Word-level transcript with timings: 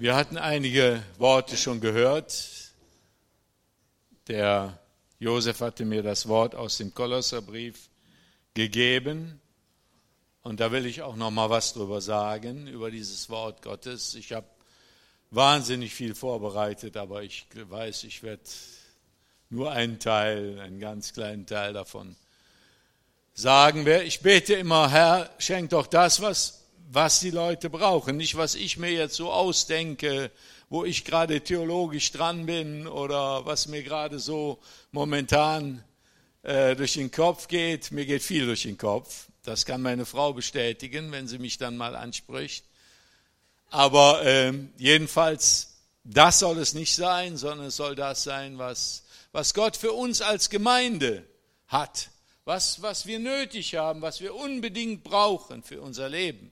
Wir 0.00 0.16
hatten 0.16 0.38
einige 0.38 1.02
Worte 1.18 1.58
schon 1.58 1.82
gehört. 1.82 2.72
Der 4.28 4.78
Josef 5.18 5.60
hatte 5.60 5.84
mir 5.84 6.02
das 6.02 6.26
Wort 6.26 6.54
aus 6.54 6.78
dem 6.78 6.94
Kolosserbrief 6.94 7.90
gegeben. 8.54 9.42
Und 10.40 10.58
da 10.58 10.72
will 10.72 10.86
ich 10.86 11.02
auch 11.02 11.16
noch 11.16 11.30
mal 11.30 11.50
was 11.50 11.74
drüber 11.74 12.00
sagen, 12.00 12.66
über 12.66 12.90
dieses 12.90 13.28
Wort 13.28 13.60
Gottes. 13.60 14.14
Ich 14.14 14.32
habe 14.32 14.46
wahnsinnig 15.32 15.92
viel 15.92 16.14
vorbereitet, 16.14 16.96
aber 16.96 17.22
ich 17.22 17.44
weiß, 17.54 18.04
ich 18.04 18.22
werde 18.22 18.44
nur 19.50 19.70
einen 19.70 19.98
Teil, 19.98 20.60
einen 20.60 20.80
ganz 20.80 21.12
kleinen 21.12 21.44
Teil 21.44 21.74
davon 21.74 22.16
sagen. 23.34 23.86
Ich 23.86 24.20
bete 24.20 24.54
immer, 24.54 24.90
Herr, 24.90 25.28
schenk 25.36 25.68
doch 25.68 25.86
das, 25.86 26.22
was 26.22 26.59
was 26.92 27.20
die 27.20 27.30
Leute 27.30 27.70
brauchen, 27.70 28.16
nicht 28.16 28.36
was 28.36 28.56
ich 28.56 28.76
mir 28.76 28.90
jetzt 28.90 29.14
so 29.14 29.30
ausdenke, 29.30 30.32
wo 30.68 30.84
ich 30.84 31.04
gerade 31.04 31.40
theologisch 31.40 32.10
dran 32.10 32.46
bin 32.46 32.88
oder 32.88 33.46
was 33.46 33.68
mir 33.68 33.84
gerade 33.84 34.18
so 34.18 34.58
momentan 34.90 35.84
äh, 36.42 36.74
durch 36.74 36.94
den 36.94 37.12
Kopf 37.12 37.46
geht. 37.46 37.92
Mir 37.92 38.06
geht 38.06 38.22
viel 38.22 38.44
durch 38.44 38.62
den 38.62 38.76
Kopf. 38.76 39.28
Das 39.44 39.66
kann 39.66 39.82
meine 39.82 40.04
Frau 40.04 40.32
bestätigen, 40.32 41.12
wenn 41.12 41.28
sie 41.28 41.38
mich 41.38 41.58
dann 41.58 41.76
mal 41.76 41.94
anspricht. 41.94 42.64
Aber 43.68 44.24
äh, 44.24 44.52
jedenfalls, 44.76 45.76
das 46.02 46.40
soll 46.40 46.58
es 46.58 46.74
nicht 46.74 46.96
sein, 46.96 47.36
sondern 47.36 47.68
es 47.68 47.76
soll 47.76 47.94
das 47.94 48.24
sein, 48.24 48.58
was, 48.58 49.04
was 49.30 49.54
Gott 49.54 49.76
für 49.76 49.92
uns 49.92 50.22
als 50.22 50.50
Gemeinde 50.50 51.24
hat, 51.68 52.10
was, 52.44 52.82
was 52.82 53.06
wir 53.06 53.20
nötig 53.20 53.76
haben, 53.76 54.02
was 54.02 54.20
wir 54.20 54.34
unbedingt 54.34 55.04
brauchen 55.04 55.62
für 55.62 55.80
unser 55.80 56.08
Leben. 56.08 56.50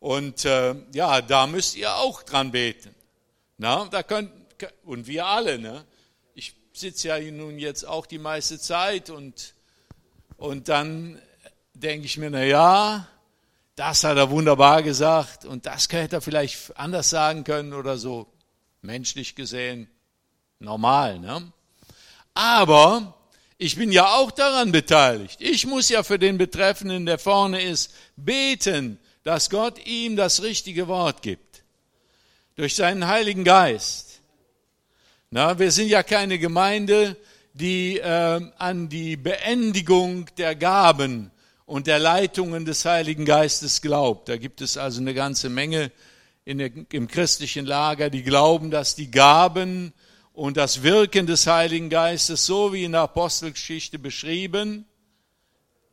Und 0.00 0.46
äh, 0.46 0.74
ja, 0.94 1.20
da 1.20 1.46
müsst 1.46 1.76
ihr 1.76 1.94
auch 1.94 2.22
dran 2.22 2.50
beten. 2.50 2.94
Na, 3.58 3.86
da 3.90 4.02
könnt, 4.02 4.32
und 4.84 5.06
wir 5.06 5.26
alle, 5.26 5.58
ne? 5.58 5.84
Ich 6.34 6.54
sitze 6.72 7.08
ja 7.08 7.20
nun 7.30 7.58
jetzt 7.58 7.86
auch 7.86 8.06
die 8.06 8.18
meiste 8.18 8.58
Zeit 8.58 9.10
und, 9.10 9.54
und 10.38 10.68
dann 10.68 11.20
denke 11.74 12.06
ich 12.06 12.16
mir, 12.16 12.30
na 12.30 12.42
ja, 12.42 13.06
das 13.76 14.02
hat 14.04 14.16
er 14.16 14.30
wunderbar 14.30 14.82
gesagt 14.82 15.44
und 15.44 15.66
das 15.66 15.88
hätte 15.90 16.16
er 16.16 16.20
vielleicht 16.22 16.76
anders 16.78 17.10
sagen 17.10 17.44
können 17.44 17.74
oder 17.74 17.98
so. 17.98 18.26
Menschlich 18.80 19.34
gesehen 19.34 19.90
normal, 20.58 21.18
ne? 21.18 21.52
Aber 22.32 23.14
ich 23.58 23.76
bin 23.76 23.92
ja 23.92 24.14
auch 24.14 24.30
daran 24.30 24.72
beteiligt. 24.72 25.42
Ich 25.42 25.66
muss 25.66 25.90
ja 25.90 26.02
für 26.02 26.18
den 26.18 26.38
Betreffenden, 26.38 27.04
der 27.04 27.18
vorne 27.18 27.60
ist, 27.60 27.92
beten 28.16 28.98
dass 29.22 29.50
Gott 29.50 29.84
ihm 29.86 30.16
das 30.16 30.42
richtige 30.42 30.88
Wort 30.88 31.22
gibt. 31.22 31.62
Durch 32.56 32.74
seinen 32.74 33.06
Heiligen 33.06 33.44
Geist. 33.44 34.20
Na, 35.30 35.58
wir 35.58 35.70
sind 35.70 35.88
ja 35.88 36.02
keine 36.02 36.38
Gemeinde, 36.38 37.16
die 37.54 37.98
äh, 37.98 38.40
an 38.58 38.88
die 38.88 39.16
Beendigung 39.16 40.26
der 40.36 40.54
Gaben 40.54 41.30
und 41.66 41.86
der 41.86 41.98
Leitungen 41.98 42.64
des 42.64 42.84
Heiligen 42.84 43.24
Geistes 43.24 43.80
glaubt. 43.80 44.28
Da 44.28 44.36
gibt 44.36 44.60
es 44.60 44.76
also 44.76 45.00
eine 45.00 45.14
ganze 45.14 45.48
Menge 45.48 45.92
in 46.44 46.58
der, 46.58 46.70
im 46.90 47.06
christlichen 47.06 47.66
Lager, 47.66 48.10
die 48.10 48.22
glauben, 48.22 48.70
dass 48.70 48.94
die 48.94 49.10
Gaben 49.10 49.92
und 50.32 50.56
das 50.56 50.82
Wirken 50.82 51.26
des 51.26 51.46
Heiligen 51.46 51.90
Geistes, 51.90 52.46
so 52.46 52.72
wie 52.72 52.84
in 52.84 52.92
der 52.92 53.02
Apostelgeschichte 53.02 53.98
beschrieben, 53.98 54.86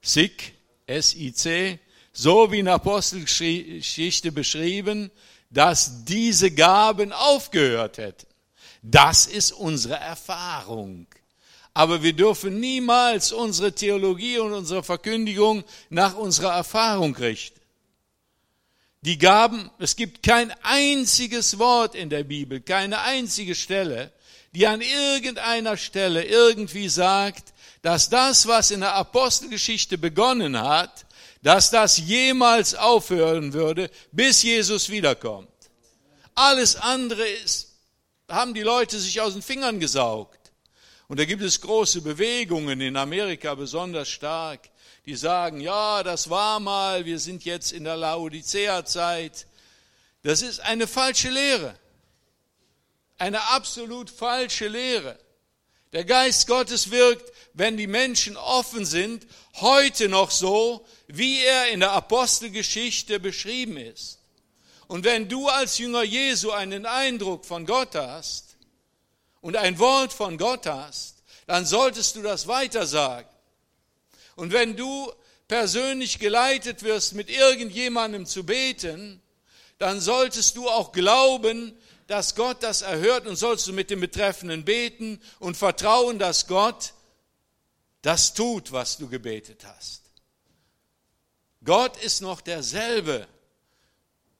SIC, 0.02 0.53
S-I-C, 0.86 1.80
so 2.20 2.52
wie 2.52 2.60
in 2.60 2.68
Apostelgeschichte 2.68 4.32
beschrieben, 4.32 5.12
dass 5.52 6.04
diese 6.04 6.50
Gaben 6.50 7.14
aufgehört 7.14 8.00
hätten. 8.00 8.26
Das 8.82 9.28
ist 9.28 9.52
unsere 9.52 9.98
Erfahrung. 9.98 11.06
Aber 11.76 12.02
wir 12.02 12.14
dürfen 12.14 12.60
niemals 12.60 13.32
unsere 13.32 13.72
Theologie 13.72 14.39
und 14.39 14.52
unsere 14.54 14.82
Verkündigung 14.82 15.64
nach 15.92 16.16
unserer 16.16 16.54
Erfahrung 16.54 17.16
richten. 17.16 17.61
Die 19.02 19.20
Gaben, 19.20 19.70
es 19.78 19.95
gibt 19.95 20.23
kein 20.23 20.52
einziges 20.64 21.60
Wort 21.60 21.94
in 21.94 22.10
der 22.10 22.23
Bibel, 22.23 22.61
keine 22.61 22.99
einzige 23.02 23.54
Stelle, 23.54 24.11
die 24.55 24.66
an 24.66 24.82
irgendeiner 24.82 25.78
Stelle 25.78 26.23
irgendwie 26.23 26.89
sagt, 26.89 27.54
dass 27.84 28.10
das, 28.10 28.48
was 28.48 28.72
in 28.72 28.80
der 28.80 28.95
Apostelgeschichte 28.95 29.99
begonnen 29.99 30.60
hat, 30.60 31.05
dass 31.42 31.70
das 31.70 31.98
jemals 31.98 32.75
aufhören 32.75 33.53
würde, 33.53 33.89
bis 34.11 34.43
Jesus 34.43 34.89
wiederkommt. 34.89 35.49
Alles 36.36 36.75
andere 36.75 37.27
ist, 37.27 37.75
haben 38.30 38.53
die 38.53 38.61
Leute 38.61 38.99
sich 38.99 39.21
aus 39.21 39.33
den 39.33 39.42
Fingern 39.42 39.80
gesaugt. 39.80 40.52
Und 41.08 41.20
da 41.20 41.25
gibt 41.25 41.42
es 41.42 41.61
große 41.61 42.02
Bewegungen 42.02 42.81
in 42.81 42.98
Amerika 42.98 43.55
besonders 43.55 44.09
stark, 44.09 44.70
die 45.05 45.15
sagen, 45.15 45.61
ja, 45.61 46.03
das 46.03 46.30
war 46.30 46.59
mal, 46.59 47.05
wir 47.05 47.17
sind 47.17 47.45
jetzt 47.45 47.71
in 47.71 47.86
der 47.86 47.95
Laodicea-Zeit. 47.95 49.48
Das 50.23 50.42
ist 50.42 50.59
eine 50.59 50.86
falsche 50.86 51.30
Lehre. 51.30 51.75
Eine 53.17 53.42
absolut 53.52 54.09
falsche 54.09 54.67
Lehre. 54.67 55.17
Der 55.93 56.03
Geist 56.03 56.48
Gottes 56.48 56.92
wirkt, 56.92 57.31
wenn 57.53 57.77
die 57.77 57.87
Menschen 57.87 58.37
offen 58.37 58.86
sind, 58.86 59.25
heute 59.55 60.09
noch 60.09 60.31
so, 60.31 60.86
wie 61.08 61.43
er 61.43 61.70
in 61.70 61.80
der 61.80 61.93
Apostelgeschichte 61.93 63.20
beschrieben 63.20 63.77
ist. 63.77 64.20
Und 64.87 65.03
wenn 65.03 65.27
du 65.27 65.48
als 65.48 65.77
Jünger 65.77 66.03
Jesu 66.03 66.52
einen 66.52 66.86
Eindruck 66.86 67.45
von 67.45 67.65
Gott 67.65 67.95
hast 67.95 68.58
und 69.42 69.55
ein 69.55 69.80
Wort 69.80 70.14
von 70.14 70.37
Gott 70.37 70.65
hast, 70.65 71.23
dann 71.45 71.65
solltest 71.65 72.15
du 72.15 72.21
das 72.21 72.48
weitersagen. 72.48 73.30
Und 74.36 74.52
wenn 74.54 74.75
du 74.75 75.11
persönlich 75.48 76.19
geleitet 76.19 76.83
wirst, 76.83 77.14
mit 77.14 77.30
irgendjemandem 77.30 78.25
zu 78.25 78.45
beten, 78.45 79.21
dann 79.77 80.02
solltest 80.02 80.58
du 80.58 80.69
auch 80.69 80.92
glauben, 80.92 81.77
dass 82.08 82.36
Gott 82.36 82.64
das 82.64 82.82
erhört 82.82 83.28
und 83.28 83.36
sollst 83.36 83.68
du 83.68 83.73
mit 83.73 83.90
dem 83.90 84.00
Betreffenden 84.00 84.64
beten 84.64 85.22
und 85.40 85.58
vertrauen, 85.58 86.20
dass 86.20 86.48
Gott 86.48 86.94
das 88.02 88.34
tut, 88.34 88.72
was 88.72 88.98
du 88.98 89.10
gebetet 89.10 89.66
hast. 89.66 90.04
Gott 91.64 92.02
ist 92.02 92.22
noch 92.22 92.40
derselbe. 92.40 93.28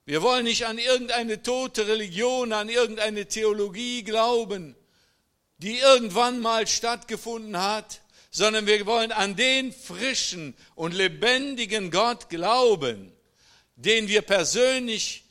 Wir 0.06 0.22
wollen 0.22 0.46
nicht 0.46 0.66
an 0.66 0.78
irgendeine 0.78 1.44
tote 1.44 1.88
Religion, 1.88 2.54
an 2.54 2.70
irgendeine 2.70 3.28
Theologie 3.28 4.04
glauben, 4.04 4.76
die 5.58 5.80
irgendwann 5.80 6.40
mal 6.40 6.66
stattgefunden 6.68 7.62
hat, 7.62 8.02
sondern 8.32 8.68
wir 8.68 8.86
wollen 8.86 9.12
an 9.12 9.36
den 9.36 9.74
frischen 9.74 10.56
und 10.76 10.94
lebendigen 10.94 11.92
Gott 11.92 12.30
glauben, 12.30 13.12
den 13.76 14.08
wir 14.08 14.22
persönlich 14.22 15.26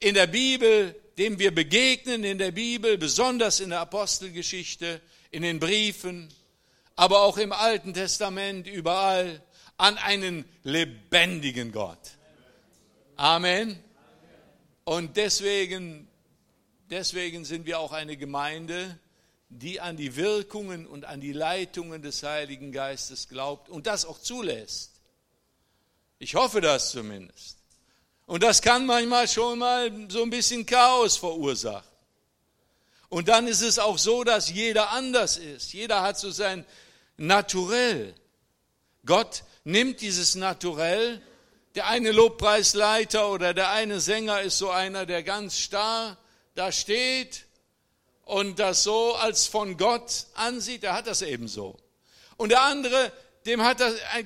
in 0.00 0.14
der 0.14 0.26
Bibel, 0.26 0.94
dem 1.18 1.38
wir 1.38 1.54
begegnen 1.54 2.22
in 2.22 2.38
der 2.38 2.52
Bibel, 2.52 2.96
besonders 2.96 3.60
in 3.60 3.70
der 3.70 3.80
Apostelgeschichte, 3.80 5.00
in 5.30 5.42
den 5.42 5.58
Briefen, 5.58 6.28
aber 6.94 7.22
auch 7.22 7.38
im 7.38 7.52
Alten 7.52 7.92
Testament 7.92 8.66
überall 8.66 9.42
an 9.76 9.98
einen 9.98 10.44
lebendigen 10.62 11.72
Gott. 11.72 11.98
Amen. 13.16 13.82
Und 14.84 15.16
deswegen, 15.16 16.08
deswegen 16.88 17.44
sind 17.44 17.66
wir 17.66 17.80
auch 17.80 17.92
eine 17.92 18.16
Gemeinde, 18.16 18.98
die 19.48 19.80
an 19.80 19.96
die 19.96 20.16
Wirkungen 20.16 20.86
und 20.86 21.04
an 21.04 21.20
die 21.20 21.32
Leitungen 21.32 22.00
des 22.00 22.22
Heiligen 22.22 22.70
Geistes 22.70 23.28
glaubt 23.28 23.68
und 23.68 23.86
das 23.86 24.04
auch 24.04 24.20
zulässt. 24.20 25.00
Ich 26.18 26.34
hoffe 26.34 26.60
das 26.60 26.90
zumindest. 26.90 27.57
Und 28.28 28.42
das 28.42 28.60
kann 28.60 28.84
manchmal 28.84 29.26
schon 29.26 29.58
mal 29.58 29.90
so 30.10 30.22
ein 30.22 30.28
bisschen 30.28 30.66
Chaos 30.66 31.16
verursachen. 31.16 31.88
Und 33.08 33.28
dann 33.28 33.46
ist 33.46 33.62
es 33.62 33.78
auch 33.78 33.96
so, 33.96 34.22
dass 34.22 34.50
jeder 34.50 34.90
anders 34.90 35.38
ist. 35.38 35.72
Jeder 35.72 36.02
hat 36.02 36.18
so 36.18 36.30
sein 36.30 36.66
Naturell. 37.16 38.14
Gott 39.06 39.44
nimmt 39.64 40.02
dieses 40.02 40.34
Naturell. 40.34 41.22
Der 41.74 41.86
eine 41.86 42.12
Lobpreisleiter 42.12 43.30
oder 43.30 43.54
der 43.54 43.70
eine 43.70 43.98
Sänger 43.98 44.42
ist 44.42 44.58
so 44.58 44.68
einer, 44.68 45.06
der 45.06 45.22
ganz 45.22 45.58
starr 45.58 46.18
da 46.54 46.70
steht 46.70 47.46
und 48.26 48.58
das 48.58 48.82
so 48.82 49.14
als 49.14 49.46
von 49.46 49.78
Gott 49.78 50.26
ansieht. 50.34 50.82
Der 50.82 50.92
hat 50.92 51.06
das 51.06 51.22
ebenso. 51.22 51.78
Und 52.36 52.50
der 52.50 52.60
andere, 52.60 53.10
dem 53.46 53.64
hat 53.64 53.78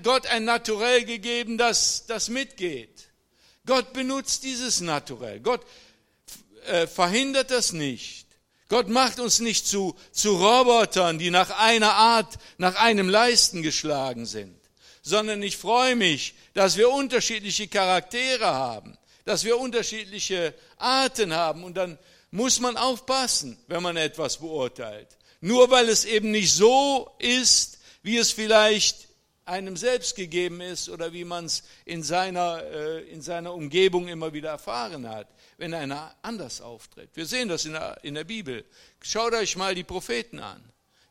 Gott 0.02 0.26
ein 0.26 0.44
Naturell 0.44 1.04
gegeben, 1.04 1.56
das, 1.56 2.06
das 2.06 2.28
mitgeht. 2.28 3.11
Gott 3.66 3.92
benutzt 3.92 4.42
dieses 4.42 4.80
Naturell. 4.80 5.40
Gott 5.40 5.64
äh, 6.66 6.86
verhindert 6.86 7.50
das 7.50 7.72
nicht. 7.72 8.26
Gott 8.68 8.88
macht 8.88 9.20
uns 9.20 9.40
nicht 9.40 9.66
zu, 9.66 9.94
zu 10.12 10.36
Robotern, 10.36 11.18
die 11.18 11.30
nach 11.30 11.50
einer 11.50 11.94
Art, 11.94 12.38
nach 12.58 12.76
einem 12.76 13.08
Leisten 13.08 13.62
geschlagen 13.62 14.26
sind 14.26 14.62
sondern 15.04 15.42
ich 15.42 15.56
freue 15.56 15.96
mich, 15.96 16.34
dass 16.54 16.76
wir 16.76 16.88
unterschiedliche 16.88 17.66
Charaktere 17.68 18.46
haben. 18.46 18.96
dass 19.24 19.44
wir 19.44 19.56
unterschiedliche 19.56 20.52
Arten 20.78 21.32
haben 21.32 21.62
und 21.62 21.76
dann 21.76 21.96
muss 22.32 22.58
man 22.58 22.76
aufpassen, 22.76 23.56
wenn 23.68 23.80
man 23.80 23.96
etwas 23.96 24.38
beurteilt. 24.38 25.06
Nur 25.40 25.70
weil 25.70 25.88
es 25.88 26.04
eben 26.04 26.32
nicht 26.32 26.52
so 26.52 27.14
ist, 27.20 27.78
wie 28.02 28.16
es 28.16 28.32
vielleicht 28.32 29.06
einem 29.44 29.76
selbst 29.76 30.14
gegeben 30.14 30.60
ist 30.60 30.88
oder 30.88 31.12
wie 31.12 31.24
man 31.24 31.46
es 31.46 31.64
in 31.84 32.02
seiner, 32.02 32.62
äh, 32.62 33.00
in 33.10 33.22
seiner 33.22 33.52
Umgebung 33.54 34.08
immer 34.08 34.32
wieder 34.32 34.50
erfahren 34.50 35.08
hat, 35.08 35.28
wenn 35.58 35.74
einer 35.74 36.14
anders 36.22 36.60
auftritt. 36.60 37.10
Wir 37.14 37.26
sehen 37.26 37.48
das 37.48 37.64
in 37.64 37.72
der, 37.72 37.98
in 38.02 38.14
der 38.14 38.24
Bibel. 38.24 38.64
Schaut 39.00 39.34
euch 39.34 39.56
mal 39.56 39.74
die 39.74 39.84
Propheten 39.84 40.38
an, 40.38 40.62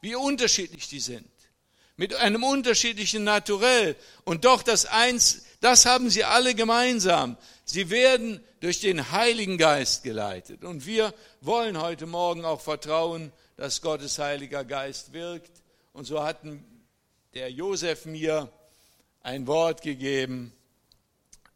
wie 0.01 0.15
unterschiedlich 0.15 0.87
die 0.87 0.99
sind. 0.99 1.29
Mit 1.97 2.15
einem 2.15 2.43
unterschiedlichen 2.43 3.23
Naturell. 3.23 3.95
Und 4.23 4.45
doch 4.45 4.63
das 4.63 4.85
eins, 4.85 5.43
das 5.59 5.85
haben 5.85 6.09
sie 6.09 6.23
alle 6.23 6.55
gemeinsam. 6.55 7.37
Sie 7.65 7.89
werden 7.89 8.43
durch 8.61 8.79
den 8.79 9.11
Heiligen 9.11 9.57
Geist 9.57 10.03
geleitet. 10.03 10.63
Und 10.63 10.85
wir 10.85 11.13
wollen 11.41 11.79
heute 11.79 12.05
Morgen 12.05 12.45
auch 12.45 12.61
vertrauen, 12.61 13.31
dass 13.57 13.81
Gottes 13.81 14.17
Heiliger 14.17 14.63
Geist 14.63 15.13
wirkt. 15.13 15.51
Und 15.93 16.05
so 16.05 16.23
hatten 16.23 16.65
der 17.33 17.49
Josef 17.49 18.05
mir 18.05 18.51
ein 19.21 19.47
Wort 19.47 19.81
gegeben. 19.81 20.51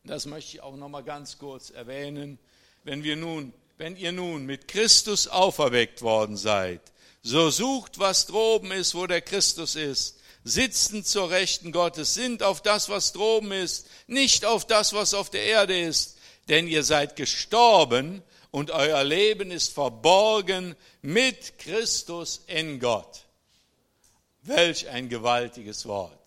Das 0.04 0.26
möchte 0.26 0.56
ich 0.56 0.62
auch 0.62 0.76
noch 0.76 0.88
mal 0.88 1.04
ganz 1.04 1.38
kurz 1.38 1.70
erwähnen. 1.70 2.40
Wenn 2.84 3.04
wir 3.04 3.16
nun, 3.16 3.54
wenn 3.78 3.98
ihr 3.98 4.12
nun 4.12 4.46
mit 4.46 4.68
Christus 4.68 5.28
auferweckt 5.28 6.02
worden 6.02 6.38
seid, 6.38 6.82
so 7.24 7.50
sucht, 7.50 8.00
was 8.00 8.28
droben 8.28 8.72
ist, 8.72 8.96
wo 8.96 9.08
der 9.08 9.22
Christus 9.22 9.76
ist. 9.76 10.20
Sitzen 10.44 11.04
zur 11.04 11.32
Rechten 11.32 11.72
Gottes, 11.72 12.14
sind 12.14 12.44
auf 12.44 12.62
das, 12.62 12.88
was 12.88 13.14
droben 13.14 13.52
ist, 13.52 13.88
nicht 14.06 14.46
auf 14.46 14.66
das, 14.66 14.94
was 14.94 15.16
auf 15.16 15.32
der 15.32 15.44
Erde 15.44 15.78
ist. 15.78 16.18
Denn 16.48 16.68
ihr 16.68 16.84
seid 16.84 17.16
gestorben 17.16 18.22
und 18.52 18.70
euer 18.70 19.04
Leben 19.04 19.50
ist 19.50 19.74
verborgen 19.74 20.76
mit 21.02 21.58
Christus 21.58 22.44
in 22.46 22.80
Gott. 22.80 23.25
Welch 24.46 24.88
ein 24.90 25.10
gewaltiges 25.10 25.88
Wort. 25.88 26.20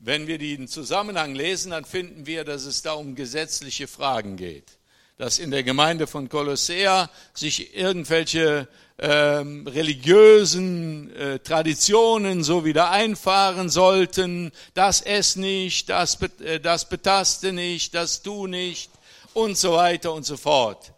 Wenn 0.00 0.26
wir 0.26 0.36
den 0.36 0.66
Zusammenhang 0.66 1.36
lesen, 1.36 1.70
dann 1.70 1.84
finden 1.84 2.26
wir, 2.26 2.44
dass 2.44 2.64
es 2.64 2.82
da 2.82 2.94
um 2.94 3.14
gesetzliche 3.14 3.86
Fragen 3.86 4.36
geht. 4.36 4.78
Dass 5.16 5.38
in 5.38 5.52
der 5.52 5.62
Gemeinde 5.62 6.08
von 6.08 6.28
Kolossea 6.28 7.08
sich 7.32 7.76
irgendwelche 7.76 8.66
ähm, 8.98 9.64
religiösen 9.68 11.14
äh, 11.14 11.38
Traditionen 11.38 12.42
so 12.42 12.64
wieder 12.64 12.90
einfahren 12.90 13.68
sollten. 13.68 14.50
Das 14.74 15.00
ess 15.00 15.36
nicht, 15.36 15.90
das, 15.90 16.20
äh, 16.40 16.58
das 16.58 16.88
betaste 16.88 17.52
nicht, 17.52 17.94
das 17.94 18.22
tu 18.22 18.48
nicht 18.48 18.90
und 19.34 19.56
so 19.56 19.74
weiter 19.74 20.12
und 20.12 20.26
so 20.26 20.36
fort. 20.36 20.92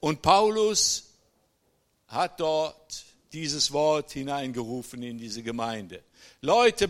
Und 0.00 0.22
Paulus 0.22 1.10
hat 2.08 2.40
dort 2.40 3.04
dieses 3.32 3.72
Wort 3.72 4.12
hineingerufen 4.12 5.02
in 5.02 5.18
diese 5.18 5.42
Gemeinde. 5.42 6.02
Leute, 6.40 6.88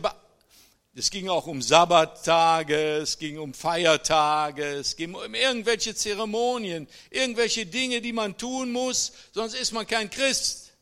es 0.95 1.11
ging 1.11 1.29
auch 1.29 1.47
um 1.47 1.63
Sabbattage, 1.63 2.97
es 2.99 3.19
ging 3.19 3.39
um 3.39 3.55
Feiertage, 3.55 4.65
es 4.65 4.97
ging 4.97 5.15
um 5.15 5.35
irgendwelche 5.35 5.95
Zeremonien, 5.95 6.87
irgendwelche 7.11 7.65
Dinge, 7.65 8.01
die 8.03 8.13
man 8.13 8.37
tun 8.37 8.73
muss, 8.73 9.13
sonst 9.33 9.55
ist 9.55 9.73
man 9.73 9.87
kein 9.87 10.11
Christ. 10.11 10.73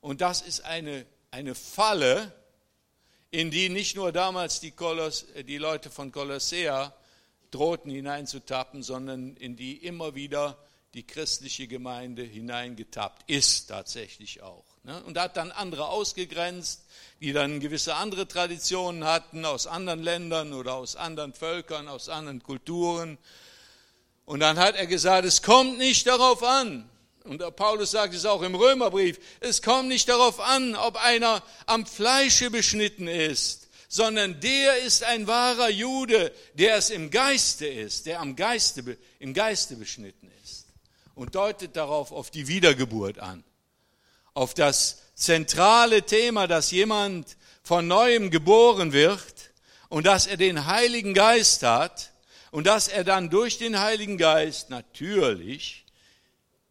Und 0.00 0.20
das 0.20 0.40
ist 0.40 0.64
eine, 0.64 1.04
eine 1.30 1.54
Falle, 1.54 2.32
in 3.30 3.50
die 3.50 3.68
nicht 3.68 3.96
nur 3.96 4.12
damals 4.12 4.60
die, 4.60 4.70
Koloss, 4.70 5.26
die 5.46 5.58
Leute 5.58 5.90
von 5.90 6.12
Kolossea 6.12 6.94
drohten 7.50 7.90
hineinzutappen, 7.90 8.82
sondern 8.82 9.36
in 9.36 9.56
die 9.56 9.76
immer 9.76 10.14
wieder 10.14 10.56
die 10.96 11.06
christliche 11.06 11.68
Gemeinde 11.68 12.22
hineingetappt 12.22 13.28
ist 13.30 13.66
tatsächlich 13.66 14.42
auch. 14.42 14.64
Ne? 14.82 15.02
Und 15.04 15.18
hat 15.18 15.36
dann 15.36 15.52
andere 15.52 15.88
ausgegrenzt, 15.88 16.86
die 17.20 17.34
dann 17.34 17.60
gewisse 17.60 17.96
andere 17.96 18.26
Traditionen 18.26 19.04
hatten 19.04 19.44
aus 19.44 19.66
anderen 19.66 20.02
Ländern 20.02 20.54
oder 20.54 20.72
aus 20.72 20.96
anderen 20.96 21.34
Völkern, 21.34 21.88
aus 21.88 22.08
anderen 22.08 22.42
Kulturen. 22.42 23.18
Und 24.24 24.40
dann 24.40 24.58
hat 24.58 24.74
er 24.74 24.86
gesagt, 24.86 25.26
es 25.26 25.42
kommt 25.42 25.76
nicht 25.76 26.06
darauf 26.06 26.42
an, 26.42 26.88
und 27.24 27.42
Paulus 27.56 27.90
sagt 27.90 28.14
es 28.14 28.24
auch 28.24 28.40
im 28.42 28.54
Römerbrief, 28.54 29.18
es 29.40 29.60
kommt 29.60 29.88
nicht 29.88 30.08
darauf 30.08 30.40
an, 30.40 30.76
ob 30.76 30.96
einer 30.96 31.42
am 31.66 31.84
Fleische 31.84 32.50
beschnitten 32.50 33.08
ist, 33.08 33.68
sondern 33.88 34.40
der 34.40 34.78
ist 34.78 35.02
ein 35.02 35.26
wahrer 35.26 35.68
Jude, 35.68 36.32
der 36.54 36.76
es 36.76 36.88
im 36.88 37.10
Geiste 37.10 37.66
ist, 37.66 38.06
der 38.06 38.20
am 38.20 38.36
Geiste, 38.36 38.96
im 39.18 39.34
Geiste 39.34 39.74
beschnitten 39.74 40.30
ist 40.30 40.36
und 41.16 41.34
deutet 41.34 41.74
darauf 41.74 42.12
auf 42.12 42.30
die 42.30 42.46
Wiedergeburt 42.46 43.18
an, 43.18 43.42
auf 44.34 44.54
das 44.54 45.02
zentrale 45.16 46.02
Thema, 46.02 46.46
dass 46.46 46.70
jemand 46.70 47.36
von 47.64 47.88
neuem 47.88 48.30
geboren 48.30 48.92
wird 48.92 49.50
und 49.88 50.06
dass 50.06 50.28
er 50.28 50.36
den 50.36 50.66
Heiligen 50.66 51.14
Geist 51.14 51.64
hat 51.64 52.12
und 52.52 52.66
dass 52.66 52.86
er 52.86 53.02
dann 53.02 53.30
durch 53.30 53.58
den 53.58 53.80
Heiligen 53.80 54.18
Geist 54.18 54.70
natürlich 54.70 55.84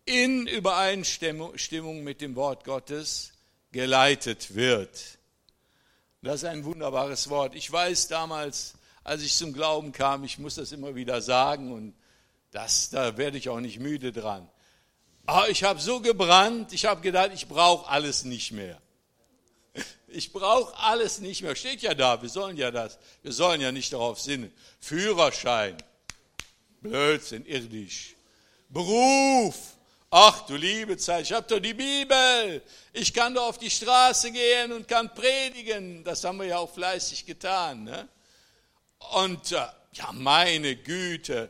in 0.06 0.46
Übereinstimmung 0.46 2.04
mit 2.04 2.22
dem 2.22 2.36
Wort 2.36 2.64
Gottes 2.64 3.34
geleitet 3.72 4.54
wird. 4.54 5.18
Das 6.22 6.36
ist 6.36 6.46
ein 6.46 6.64
wunderbares 6.64 7.30
Wort. 7.30 7.56
Ich 7.56 7.72
weiß 7.72 8.08
damals, 8.10 8.76
als 9.04 9.24
ich 9.24 9.36
zum 9.36 9.54
Glauben 9.54 9.92
kam, 9.92 10.24
ich 10.24 10.38
muss 10.38 10.56
das 10.56 10.72
immer 10.72 10.94
wieder 10.94 11.22
sagen 11.22 11.74
und 11.74 11.96
das, 12.56 12.90
da 12.90 13.18
werde 13.18 13.38
ich 13.38 13.50
auch 13.50 13.60
nicht 13.60 13.80
müde 13.80 14.14
dran. 14.14 14.50
Aber 15.26 15.50
ich 15.50 15.66
habe 15.66 15.82
so 15.82 16.00
gebrannt, 16.00 16.72
ich 16.72 16.86
habe 16.86 17.02
gedacht, 17.02 17.32
ich 17.34 17.48
brauche 17.48 17.90
alles 17.90 18.24
nicht 18.24 18.52
mehr. 18.52 18.82
Ich 20.08 20.32
brauche 20.32 20.78
alles 20.78 21.20
nicht 21.20 21.42
mehr. 21.42 21.58
Steht 21.58 21.82
ja 21.82 21.94
da, 21.94 22.22
wir 22.22 22.30
sollen 22.30 22.56
ja 22.56 22.72
das, 22.72 22.98
wir 23.22 23.34
sollen 23.34 23.60
ja 23.60 23.74
nicht 23.74 23.92
darauf 23.92 24.22
sinnen. 24.22 24.54
Führerschein, 24.80 25.76
Blödsinn, 26.80 27.46
irdisch. 27.46 28.16
Beruf, 28.70 29.58
ach 30.10 30.46
du 30.46 30.56
liebe 30.56 30.96
Zeit, 30.96 31.24
ich 31.24 31.34
habe 31.34 31.46
doch 31.50 31.60
die 31.60 31.74
Bibel. 31.74 32.62
Ich 32.94 33.14
kann 33.14 33.34
doch 33.34 33.50
auf 33.50 33.58
die 33.58 33.70
Straße 33.70 34.32
gehen 34.32 34.72
und 34.72 34.88
kann 34.88 35.14
predigen. 35.14 36.06
Das 36.06 36.24
haben 36.24 36.38
wir 36.38 36.46
ja 36.46 36.60
auch 36.60 36.74
fleißig 36.74 37.26
getan. 37.26 37.84
Ne? 37.84 38.08
Und 39.12 39.52
äh, 39.52 39.68
ja, 39.92 40.14
meine 40.14 40.78
Güte, 40.78 41.50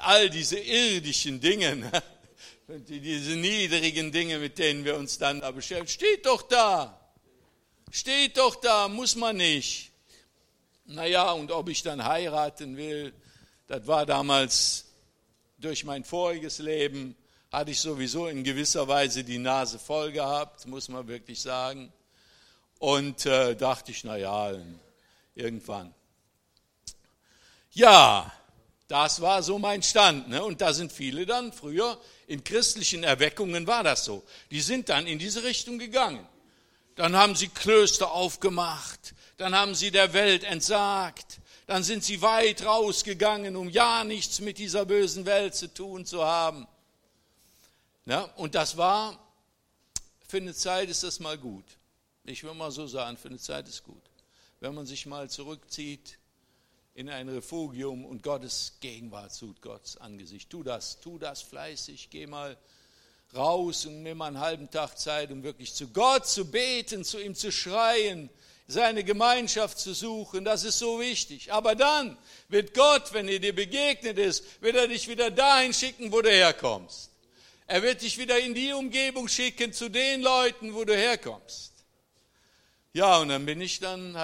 all 0.00 0.30
diese 0.30 0.58
irdischen 0.58 1.40
Dinge, 1.40 1.76
ne? 1.76 2.02
diese 2.68 3.36
niedrigen 3.36 4.12
Dinge, 4.12 4.38
mit 4.38 4.58
denen 4.58 4.84
wir 4.84 4.96
uns 4.96 5.18
dann 5.18 5.40
da 5.40 5.50
beschäftigen, 5.50 5.88
steht 5.88 6.26
doch 6.26 6.42
da. 6.42 7.00
Steht 7.90 8.36
doch 8.36 8.56
da, 8.56 8.88
muss 8.88 9.16
man 9.16 9.36
nicht. 9.36 9.90
Naja, 10.84 11.32
und 11.32 11.50
ob 11.50 11.68
ich 11.68 11.82
dann 11.82 12.04
heiraten 12.04 12.76
will, 12.76 13.12
das 13.66 13.86
war 13.86 14.04
damals 14.06 14.86
durch 15.58 15.84
mein 15.84 16.04
voriges 16.04 16.58
Leben, 16.58 17.16
hatte 17.50 17.70
ich 17.70 17.80
sowieso 17.80 18.26
in 18.26 18.44
gewisser 18.44 18.86
Weise 18.88 19.24
die 19.24 19.38
Nase 19.38 19.78
voll 19.78 20.12
gehabt, 20.12 20.66
muss 20.66 20.88
man 20.88 21.08
wirklich 21.08 21.40
sagen. 21.40 21.92
Und 22.78 23.26
äh, 23.26 23.56
dachte 23.56 23.90
ich, 23.90 24.04
naja, 24.04 24.54
irgendwann. 25.34 25.94
Ja, 27.72 28.32
das 28.88 29.20
war 29.20 29.42
so 29.42 29.58
mein 29.58 29.82
Stand. 29.82 30.28
Ne? 30.28 30.42
Und 30.42 30.60
da 30.62 30.72
sind 30.72 30.90
viele 30.90 31.26
dann 31.26 31.52
früher, 31.52 32.00
in 32.26 32.42
christlichen 32.42 33.04
Erweckungen 33.04 33.66
war 33.66 33.84
das 33.84 34.04
so. 34.04 34.24
Die 34.50 34.60
sind 34.60 34.88
dann 34.88 35.06
in 35.06 35.18
diese 35.18 35.44
Richtung 35.44 35.78
gegangen. 35.78 36.26
Dann 36.96 37.14
haben 37.14 37.36
sie 37.36 37.48
Klöster 37.48 38.10
aufgemacht, 38.10 39.14
dann 39.36 39.54
haben 39.54 39.76
sie 39.76 39.92
der 39.92 40.14
Welt 40.14 40.42
entsagt, 40.42 41.38
dann 41.66 41.84
sind 41.84 42.02
sie 42.02 42.22
weit 42.22 42.64
rausgegangen, 42.64 43.54
um 43.54 43.68
ja 43.68 44.02
nichts 44.02 44.40
mit 44.40 44.58
dieser 44.58 44.84
bösen 44.84 45.24
Welt 45.24 45.54
zu 45.54 45.72
tun 45.72 46.04
zu 46.06 46.24
haben. 46.24 46.66
Ja, 48.06 48.22
und 48.36 48.54
das 48.54 48.76
war, 48.76 49.16
für 50.26 50.38
eine 50.38 50.54
Zeit 50.54 50.88
ist 50.88 51.04
das 51.04 51.20
mal 51.20 51.38
gut. 51.38 51.64
Ich 52.24 52.42
will 52.42 52.54
mal 52.54 52.70
so 52.70 52.86
sagen, 52.86 53.16
für 53.16 53.28
eine 53.28 53.38
Zeit 53.38 53.68
ist 53.68 53.84
gut. 53.84 54.02
Wenn 54.60 54.74
man 54.74 54.86
sich 54.86 55.06
mal 55.06 55.30
zurückzieht, 55.30 56.17
in 56.98 57.08
ein 57.08 57.28
Refugium 57.28 58.04
und 58.04 58.24
Gottes 58.24 58.72
Gegenwart 58.80 59.32
sucht, 59.32 59.62
Gottes 59.62 59.98
Angesicht. 59.98 60.50
Tu 60.50 60.64
das, 60.64 60.98
tu 60.98 61.16
das 61.16 61.42
fleißig, 61.42 62.08
geh 62.10 62.26
mal 62.26 62.56
raus 63.36 63.86
und 63.86 64.02
nimm 64.02 64.18
mal 64.18 64.26
einen 64.26 64.40
halben 64.40 64.68
Tag 64.68 64.98
Zeit, 64.98 65.30
um 65.30 65.44
wirklich 65.44 65.72
zu 65.72 65.86
Gott 65.86 66.26
zu 66.26 66.50
beten, 66.50 67.04
zu 67.04 67.20
ihm 67.20 67.36
zu 67.36 67.52
schreien, 67.52 68.28
seine 68.66 69.04
Gemeinschaft 69.04 69.78
zu 69.78 69.94
suchen. 69.94 70.44
Das 70.44 70.64
ist 70.64 70.80
so 70.80 70.98
wichtig. 70.98 71.52
Aber 71.52 71.76
dann 71.76 72.18
wird 72.48 72.74
Gott, 72.74 73.12
wenn 73.12 73.28
er 73.28 73.38
dir 73.38 73.54
begegnet 73.54 74.18
ist, 74.18 74.60
wird 74.60 74.74
er 74.74 74.88
dich 74.88 75.06
wieder 75.06 75.30
dahin 75.30 75.72
schicken, 75.72 76.10
wo 76.10 76.20
du 76.20 76.30
herkommst. 76.30 77.12
Er 77.68 77.80
wird 77.80 78.02
dich 78.02 78.18
wieder 78.18 78.40
in 78.40 78.54
die 78.54 78.72
Umgebung 78.72 79.28
schicken, 79.28 79.72
zu 79.72 79.88
den 79.88 80.20
Leuten, 80.20 80.74
wo 80.74 80.84
du 80.84 80.96
herkommst. 80.96 81.74
Ja, 82.92 83.18
und 83.18 83.28
dann 83.28 83.46
bin 83.46 83.60
ich 83.60 83.78
dann 83.78 84.16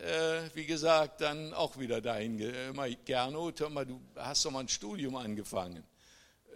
äh, 0.00 0.50
wie 0.54 0.64
gesagt, 0.64 1.20
dann 1.20 1.52
auch 1.54 1.78
wieder 1.78 2.00
dahin, 2.00 2.38
immer 2.38 2.88
Gernot, 2.88 3.60
hör 3.60 3.70
mal, 3.70 3.86
du 3.86 4.00
hast 4.16 4.44
doch 4.44 4.50
mal 4.50 4.60
ein 4.60 4.68
Studium 4.68 5.16
angefangen. 5.16 5.84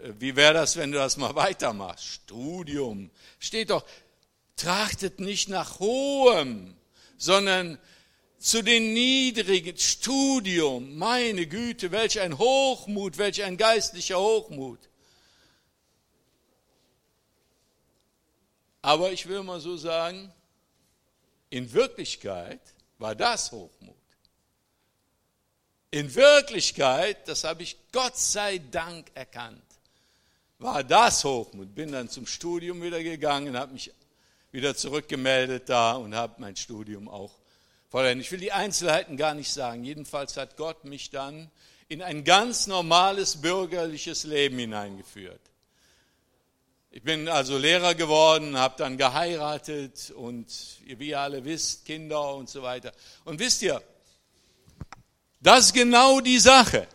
Äh, 0.03 0.13
wie 0.19 0.35
wäre 0.37 0.55
das, 0.55 0.77
wenn 0.77 0.93
du 0.93 0.99
das 0.99 1.17
mal 1.17 1.35
weitermachst? 1.35 2.05
Studium. 2.05 3.11
Steht 3.39 3.71
doch, 3.71 3.85
trachtet 4.57 5.21
nicht 5.21 5.49
nach 5.49 5.79
hohem, 5.79 6.77
sondern 7.17 7.79
zu 8.39 8.63
den 8.63 8.93
niedrigen 8.93 9.77
Studium. 9.77 10.97
Meine 10.97 11.47
Güte, 11.47 11.93
welch 11.93 12.21
ein 12.21 12.39
Hochmut, 12.39 13.19
welch 13.19 13.43
ein 13.43 13.57
geistlicher 13.57 14.19
Hochmut. 14.19 14.81
Aber 18.83 19.13
ich 19.13 19.27
will 19.29 19.43
mal 19.43 19.61
so 19.61 19.79
sagen, 19.79 20.31
in 21.49 21.73
Wirklichkeit 21.73 22.74
war 23.05 23.15
das 23.15 23.53
Hochmut. 23.53 23.95
In 25.91 26.15
Wirklichkeit, 26.15 27.29
das 27.29 27.45
habe 27.45 27.63
ich 27.63 27.77
Gott 27.93 28.17
sei 28.17 28.63
Dank 28.71 29.11
erkannt, 29.13 29.63
war 30.59 30.83
das 30.83 31.23
Hochmut. 31.23 31.75
Bin 31.75 31.93
dann 31.93 32.09
zum 32.09 32.27
Studium 32.27 32.83
wieder 32.83 33.03
gegangen, 33.03 33.59
habe 33.59 33.75
mich 33.75 33.93
wieder 34.53 34.75
zurückgemeldet 34.75 35.69
da 35.69 35.97
und 35.97 36.15
habe 36.15 36.37
mein 36.39 36.57
Studium 36.57 37.07
auch 37.07 37.33
vollendet. 37.91 38.25
Ich 38.25 38.33
will 38.33 38.41
die 38.41 38.53
Einzelheiten 38.53 39.19
gar 39.19 39.35
nicht 39.35 39.53
sagen. 39.53 39.85
Jedenfalls 39.85 40.39
hat 40.39 40.57
Gott 40.57 40.87
mich 40.87 41.11
dann 41.11 41.51
in 41.89 42.01
ein 42.01 42.25
ganz 42.25 42.67
normales 42.67 43.43
bürgerliches 43.43 44.25
Leben 44.25 44.59
hineingeführt. 44.59 45.43
Ich 46.97 47.03
bin 47.03 47.27
also 47.27 47.59
Lehrer 47.59 47.97
geworden, 47.97 48.57
habe 48.57 48.77
dann 48.79 48.97
geheiratet 48.97 50.13
und 50.13 50.47
wie 50.87 51.09
ihr 51.09 51.19
alle 51.19 51.45
wisst, 51.45 51.85
Kinder 51.87 52.37
und 52.37 52.49
so 52.49 52.63
weiter. 52.63 52.93
Und 53.25 53.41
wisst 53.41 53.63
ihr, 53.63 53.83
das 55.41 55.67
ist 55.67 55.73
genau 55.73 56.21
die 56.21 56.39
Sache. 56.39 56.87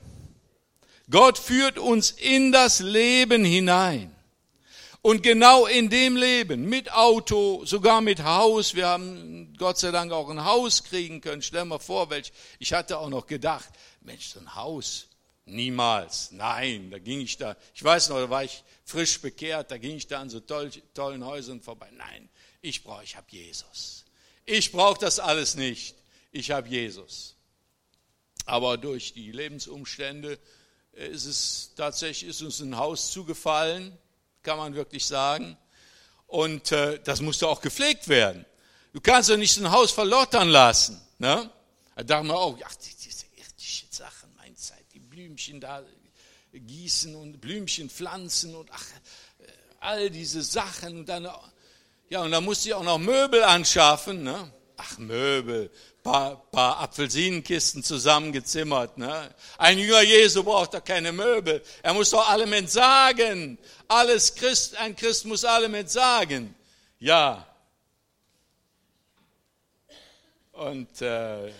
Gott 1.09 1.37
führt 1.37 1.77
uns 1.77 2.11
in 2.11 2.53
das 2.53 2.79
Leben 2.79 3.43
hinein. 3.43 4.15
Und 5.01 5.21
genau 5.21 5.65
in 5.65 5.89
dem 5.89 6.15
Leben, 6.15 6.69
mit 6.69 6.93
Auto, 6.93 7.65
sogar 7.65 7.99
mit 7.99 8.23
Haus, 8.23 8.75
wir 8.75 8.87
haben 8.87 9.53
Gott 9.57 9.79
sei 9.79 9.91
Dank 9.91 10.13
auch 10.13 10.29
ein 10.29 10.45
Haus 10.45 10.85
kriegen 10.85 11.19
können. 11.19 11.41
Stell 11.41 11.65
mal 11.65 11.77
vor, 11.77 12.09
welch, 12.09 12.31
ich 12.57 12.71
hatte 12.71 12.99
auch 12.99 13.09
noch 13.09 13.27
gedacht, 13.27 13.67
Mensch, 13.99 14.27
so 14.27 14.39
ein 14.39 14.55
Haus, 14.55 15.08
niemals. 15.49 16.31
Nein, 16.31 16.91
da 16.91 16.99
ging 16.99 17.21
ich 17.21 17.37
da, 17.37 17.55
ich 17.73 17.83
weiß 17.83 18.09
noch, 18.09 18.17
da 18.17 18.29
war 18.29 18.43
ich 18.43 18.63
frisch 18.85 19.19
bekehrt, 19.21 19.71
da 19.71 19.77
ging 19.77 19.95
ich 19.95 20.07
da 20.07 20.19
an 20.19 20.29
so 20.29 20.39
toll, 20.39 20.71
tollen 20.93 21.25
Häusern 21.25 21.61
vorbei. 21.61 21.89
Nein, 21.91 22.29
ich 22.61 22.83
brauche, 22.83 23.03
ich 23.03 23.15
habe 23.15 23.27
Jesus. 23.29 24.05
Ich 24.45 24.71
brauche 24.71 24.99
das 24.99 25.19
alles 25.19 25.55
nicht. 25.55 25.95
Ich 26.31 26.51
habe 26.51 26.67
Jesus. 26.67 27.35
Aber 28.45 28.77
durch 28.77 29.13
die 29.13 29.31
Lebensumstände 29.31 30.39
ist 30.93 31.25
es 31.25 31.71
tatsächlich 31.75 32.29
ist 32.29 32.41
uns 32.41 32.59
ein 32.59 32.75
Haus 32.75 33.11
zugefallen, 33.11 33.97
kann 34.41 34.57
man 34.57 34.73
wirklich 34.75 35.05
sagen. 35.05 35.57
Und 36.27 36.71
äh, 36.71 36.99
das 37.03 37.21
musste 37.21 37.47
auch 37.47 37.61
gepflegt 37.61 38.07
werden. 38.07 38.45
Du 38.93 39.01
kannst 39.01 39.29
doch 39.29 39.37
nicht 39.37 39.53
so 39.53 39.61
ein 39.61 39.71
Haus 39.71 39.91
verlottern 39.91 40.49
lassen. 40.49 40.99
Ne? 41.19 41.49
Da 41.95 42.03
dachten 42.03 42.27
wir 42.27 42.37
auch, 42.37 42.57
ach, 42.63 42.75
diese 42.75 43.25
irdische 43.35 43.85
Sachen, 43.89 44.33
meine 44.35 44.55
Zeit, 44.55 44.85
die 44.93 44.99
Blümchen 45.39 45.61
da, 45.61 45.83
gießen 46.51 47.15
und 47.15 47.39
Blümchen 47.39 47.89
pflanzen 47.89 48.55
und 48.55 48.69
ach, 48.73 48.83
äh, 49.39 49.45
all 49.79 50.09
diese 50.09 50.41
Sachen. 50.41 50.99
Und 50.99 51.05
dann, 51.07 51.29
ja, 52.09 52.23
und 52.23 52.31
dann 52.31 52.43
musste 52.43 52.67
ich 52.67 52.75
auch 52.75 52.83
noch 52.83 52.97
Möbel 52.97 53.41
anschaffen. 53.41 54.23
Ne? 54.23 54.51
Ach, 54.75 54.97
Möbel, 54.97 55.71
paar, 56.03 56.41
paar 56.51 56.81
Apfelsinenkisten 56.81 57.83
zusammengezimmert. 57.83 58.97
Ne? 58.97 59.33
Ein 59.57 59.79
Jünger 59.79 60.01
Jesu 60.01 60.43
braucht 60.43 60.73
da 60.73 60.81
keine 60.81 61.13
Möbel. 61.13 61.63
Er 61.83 61.93
muss 61.93 62.09
doch 62.09 62.27
allem 62.27 62.51
entsagen. 62.51 63.57
Alles 63.87 64.35
Christ, 64.35 64.75
ein 64.75 64.93
Christ 64.93 65.23
muss 65.23 65.45
allem 65.45 65.73
entsagen. 65.73 66.53
Ja. 66.99 67.47
Und 70.51 71.01
äh, 71.01 71.53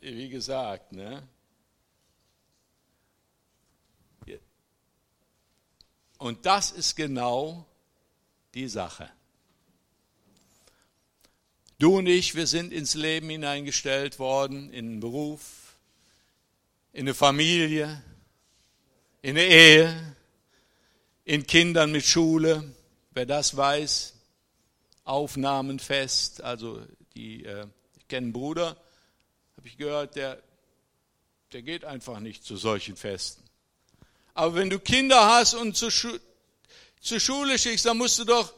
wie 0.00 0.30
gesagt, 0.30 0.92
ne? 0.92 1.22
Und 6.26 6.44
das 6.44 6.72
ist 6.72 6.96
genau 6.96 7.64
die 8.52 8.66
Sache. 8.66 9.08
Du 11.78 11.98
und 11.98 12.08
ich, 12.08 12.34
wir 12.34 12.48
sind 12.48 12.72
ins 12.72 12.94
Leben 12.94 13.30
hineingestellt 13.30 14.18
worden, 14.18 14.72
in 14.72 14.86
einen 14.86 15.00
Beruf, 15.00 15.76
in 16.92 17.02
eine 17.02 17.14
Familie, 17.14 18.02
in 19.22 19.36
eine 19.36 19.46
Ehe, 19.46 20.16
in 21.24 21.46
Kindern 21.46 21.92
mit 21.92 22.04
Schule. 22.04 22.74
Wer 23.12 23.26
das 23.26 23.56
weiß, 23.56 24.14
Aufnahmenfest, 25.04 26.42
also 26.42 26.84
die, 27.14 27.44
äh, 27.44 27.68
ich 27.98 28.08
kenne 28.08 28.24
einen 28.24 28.32
Bruder, 28.32 28.76
habe 29.56 29.68
ich 29.68 29.76
gehört, 29.76 30.16
der, 30.16 30.42
der 31.52 31.62
geht 31.62 31.84
einfach 31.84 32.18
nicht 32.18 32.42
zu 32.42 32.56
solchen 32.56 32.96
Festen. 32.96 33.45
Aber 34.36 34.54
wenn 34.54 34.68
du 34.68 34.78
Kinder 34.78 35.24
hast 35.34 35.54
und 35.54 35.78
zur, 35.78 35.90
Schu 35.90 36.18
zur 37.00 37.18
Schule 37.18 37.58
schickst, 37.58 37.86
dann 37.86 37.96
musst 37.96 38.18
du 38.18 38.24
doch 38.24 38.52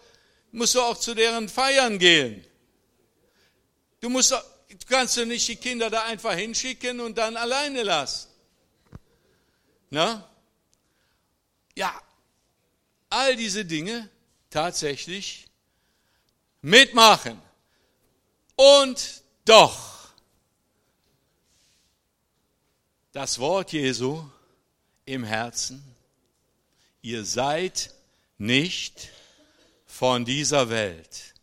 musst 0.50 0.74
du 0.74 0.82
auch 0.82 0.98
zu 0.98 1.14
deren 1.14 1.48
Feiern 1.48 2.00
gehen. 2.00 2.44
Du, 4.00 4.08
musst, 4.08 4.32
du 4.32 4.76
kannst 4.88 5.16
du 5.16 5.24
nicht 5.24 5.46
die 5.46 5.54
Kinder 5.54 5.88
da 5.88 6.02
einfach 6.02 6.34
hinschicken 6.34 6.98
und 6.98 7.16
dann 7.16 7.36
alleine 7.36 7.84
lassen. 7.84 8.28
Na? 9.90 10.28
Ja, 11.76 12.02
all 13.08 13.36
diese 13.36 13.64
Dinge 13.64 14.10
tatsächlich 14.50 15.46
mitmachen. 16.60 17.40
Und 18.56 19.22
doch, 19.44 20.08
das 23.12 23.38
Wort 23.38 23.70
Jesu 23.72 24.28
im 25.08 25.24
Herzen, 25.24 25.82
ihr 27.02 27.24
seid 27.24 27.94
nicht 28.36 29.08
von 29.86 30.24
dieser 30.24 30.70
Welt. 30.70 31.34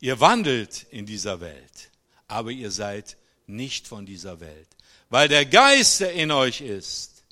Ihr 0.00 0.20
wandelt 0.20 0.86
in 0.90 1.06
dieser 1.06 1.40
Welt, 1.40 1.90
aber 2.28 2.50
ihr 2.50 2.70
seid 2.70 3.16
nicht 3.46 3.88
von 3.88 4.06
dieser 4.06 4.40
Welt. 4.40 4.68
Weil 5.08 5.28
der 5.28 5.46
Geist, 5.46 6.00
der 6.00 6.12
in 6.12 6.30
euch 6.30 6.60
ist, 6.60 7.24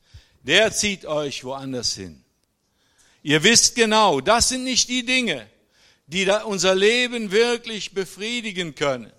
der 0.43 0.73
zieht 0.73 1.05
euch 1.05 1.45
woanders 1.45 1.95
hin. 1.95 2.25
Ihr 3.23 3.43
wisst 3.43 3.75
genau, 3.75 4.21
das 4.21 4.49
sind 4.51 4.65
nicht 4.65 4.89
die 4.89 5.05
Dinge, 5.05 5.49
die 6.07 6.29
unser 6.45 6.75
Leben 6.75 7.31
wirklich 7.31 7.93
befriedigen 7.93 8.75
können, 8.75 9.13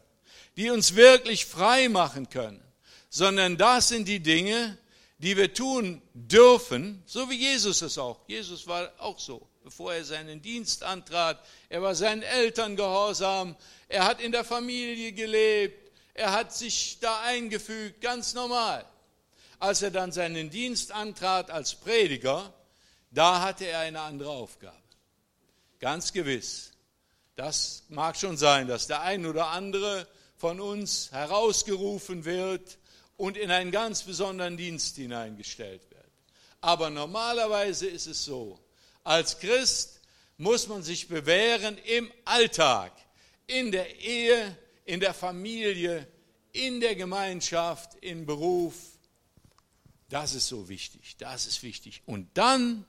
die 0.57 0.69
uns 0.69 0.95
wirklich 0.95 1.45
frei 1.45 1.89
machen 1.89 2.29
können, 2.29 2.62
sondern 3.09 3.57
das 3.57 3.89
sind 3.89 4.07
die 4.07 4.19
Dinge, 4.19 4.77
die 5.17 5.38
wir 5.38 5.53
tun 5.53 6.01
dürfen, 6.13 7.01
so 7.05 7.29
wie 7.29 7.36
Jesus 7.36 7.81
es 7.81 7.98
auch. 7.98 8.27
Jesus 8.27 8.67
war 8.67 8.91
auch 9.00 9.17
so, 9.19 9.48
bevor 9.63 9.93
er 9.93 10.03
seinen 10.03 10.41
Dienst 10.41 10.84
antrat. 10.84 11.43
Er 11.69 11.81
war 11.81 11.95
seinen 11.95 12.22
Eltern 12.22 12.75
gehorsam. 12.75 13.55
Er 13.88 14.05
hat 14.05 14.19
in 14.19 14.31
der 14.31 14.43
Familie 14.43 15.13
gelebt. 15.13 15.91
Er 16.13 16.31
hat 16.31 16.53
sich 16.53 17.00
da 17.00 17.22
eingefügt, 17.22 18.01
ganz 18.01 18.34
normal. 18.34 18.86
Als 19.60 19.81
er 19.81 19.91
dann 19.91 20.12
seinen 20.12 20.50
Dienst 20.50 20.91
antrat 20.91 21.50
als 21.50 21.75
Prediger, 21.75 22.53
da 23.12 23.41
hatte 23.41 23.65
er 23.65 23.79
eine 23.79 24.01
andere 24.01 24.29
Aufgabe. 24.29 24.75
Ganz 25.79 26.12
gewiss. 26.12 26.72
Das 27.36 27.84
mag 27.89 28.17
schon 28.17 28.38
sein, 28.38 28.67
dass 28.67 28.88
der 28.88 29.01
ein 29.01 29.25
oder 29.25 29.48
andere 29.48 30.07
von 30.36 30.60
uns 30.60 31.12
herausgerufen 31.12 32.25
wird 32.25 32.77
und 33.17 33.38
in 33.38 33.51
einen 33.51 33.72
ganz 33.72 34.03
besonderen 34.03 34.57
Dienst 34.57 34.95
hineingestellt 34.95 35.89
wird. 35.89 35.95
Aber 36.62 36.89
normalerweise 36.89 37.88
ist 37.88 38.07
es 38.07 38.25
so, 38.25 38.60
als 39.03 39.39
Christ 39.39 40.01
muss 40.38 40.67
man 40.67 40.84
sich 40.84 41.07
bewähren 41.07 41.77
im 41.86 42.12
Alltag, 42.25 42.91
in 43.48 43.72
der 43.72 44.01
Ehe, 44.01 44.57
in 44.84 45.00
der 45.00 45.13
Familie, 45.13 46.07
in 46.51 46.79
der 46.79 46.95
Gemeinschaft, 46.95 47.95
im 48.01 48.25
Beruf. 48.25 48.75
Das 50.10 50.34
ist 50.34 50.48
so 50.48 50.67
wichtig, 50.69 51.17
das 51.17 51.45
ist 51.45 51.63
wichtig. 51.63 52.01
Und 52.05 52.29
dann, 52.38 52.86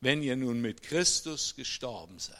wenn 0.00 0.22
ihr 0.22 0.36
nun 0.36 0.60
mit 0.60 0.82
Christus 0.82 1.54
gestorben 1.54 2.18
seid, 2.18 2.38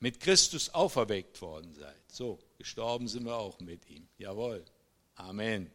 mit 0.00 0.20
Christus 0.20 0.70
auferweckt 0.70 1.40
worden 1.42 1.74
seid, 1.74 2.12
so, 2.12 2.38
gestorben 2.60 3.08
sind 3.08 3.24
wir 3.24 3.36
auch 3.36 3.58
mit 3.60 3.88
ihm. 3.88 4.06
Jawohl. 4.18 4.62
Amen. 5.14 5.70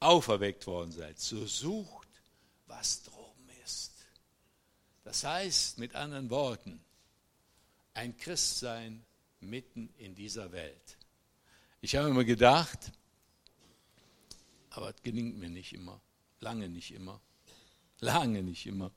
Auferweckt 0.00 0.66
worden 0.66 0.90
seid. 0.90 1.20
So 1.20 1.46
sucht, 1.46 2.08
was 2.66 3.04
droben 3.04 3.48
ist. 3.64 3.92
Das 5.04 5.22
heißt, 5.22 5.78
mit 5.78 5.94
anderen 5.94 6.28
Worten, 6.28 6.84
ein 7.94 8.16
Christsein 8.16 9.06
mitten 9.38 9.94
in 9.96 10.16
dieser 10.16 10.50
Welt. 10.50 10.98
Ich 11.80 11.94
habe 11.94 12.08
immer 12.08 12.24
gedacht, 12.24 12.90
aber 14.70 14.90
es 14.90 15.02
gelingt 15.02 15.38
mir 15.38 15.50
nicht 15.50 15.72
immer, 15.72 16.00
lange 16.40 16.68
nicht 16.68 16.90
immer, 16.90 17.20
lange 18.00 18.42
nicht 18.42 18.66
immer. 18.66 18.90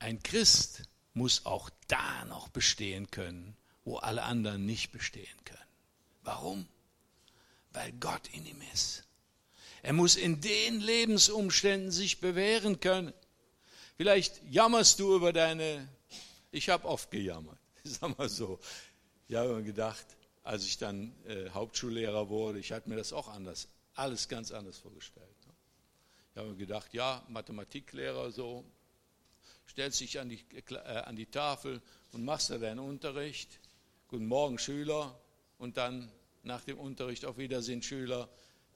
Ein 0.00 0.22
Christ 0.22 0.82
muss 1.14 1.46
auch 1.46 1.70
da 1.88 2.26
noch 2.26 2.48
bestehen 2.48 3.10
können, 3.10 3.56
wo 3.84 3.96
alle 3.96 4.22
anderen 4.22 4.66
nicht 4.66 4.92
bestehen 4.92 5.44
können. 5.44 5.58
Warum? 6.22 6.68
Weil 7.72 7.92
Gott 7.92 8.28
in 8.32 8.46
ihm 8.46 8.62
ist. 8.72 9.04
Er 9.82 9.92
muss 9.92 10.16
in 10.16 10.40
den 10.40 10.80
Lebensumständen 10.80 11.90
sich 11.90 12.20
bewähren 12.20 12.80
können. 12.80 13.14
Vielleicht 13.96 14.40
jammerst 14.50 14.98
du 15.00 15.16
über 15.16 15.32
deine, 15.32 15.88
ich 16.50 16.68
habe 16.68 16.86
oft 16.86 17.10
gejammert, 17.10 17.58
ich 17.84 17.92
sag 17.92 18.16
mal 18.18 18.28
so. 18.28 18.58
Ich 19.28 19.36
habe 19.36 19.54
mir 19.54 19.62
gedacht, 19.62 20.06
als 20.42 20.64
ich 20.64 20.78
dann 20.78 21.14
äh, 21.26 21.50
Hauptschullehrer 21.50 22.28
wurde, 22.28 22.58
ich 22.58 22.72
hatte 22.72 22.88
mir 22.88 22.96
das 22.96 23.12
auch 23.12 23.28
anders, 23.28 23.68
alles 23.94 24.28
ganz 24.28 24.50
anders 24.52 24.78
vorgestellt. 24.78 25.26
Ich 26.32 26.36
habe 26.36 26.48
mir 26.48 26.56
gedacht, 26.56 26.92
ja, 26.94 27.22
Mathematiklehrer 27.28 28.30
so, 28.30 28.64
stellst 29.68 30.00
dich 30.00 30.18
an 30.20 30.28
die, 30.28 30.44
äh, 30.70 30.74
an 30.76 31.16
die 31.16 31.26
Tafel 31.26 31.82
und 32.12 32.24
machst 32.24 32.50
da 32.50 32.58
deinen 32.58 32.78
Unterricht. 32.78 33.58
Guten 34.10 34.26
Morgen, 34.26 34.58
Schüler. 34.58 35.16
Und 35.56 35.76
dann 35.76 36.10
nach 36.42 36.64
dem 36.64 36.80
Unterricht 36.80 37.24
auf 37.24 37.38
Wiedersehen, 37.38 37.80
Schüler, 37.80 38.28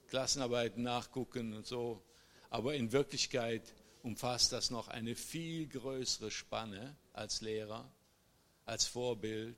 Klassenarbeiten 0.07 0.85
nachgucken 0.85 1.55
und 1.55 1.67
so. 1.67 2.05
Aber 2.51 2.77
in 2.77 2.93
Wirklichkeit 2.93 3.75
umfasst 4.05 4.53
das 4.53 4.71
noch 4.71 4.87
eine 4.87 5.17
viel 5.17 5.67
größere 5.67 6.31
Spanne 6.31 6.97
als 7.13 7.41
Lehrer, 7.41 7.91
als 8.65 8.87
Vorbild. 8.87 9.57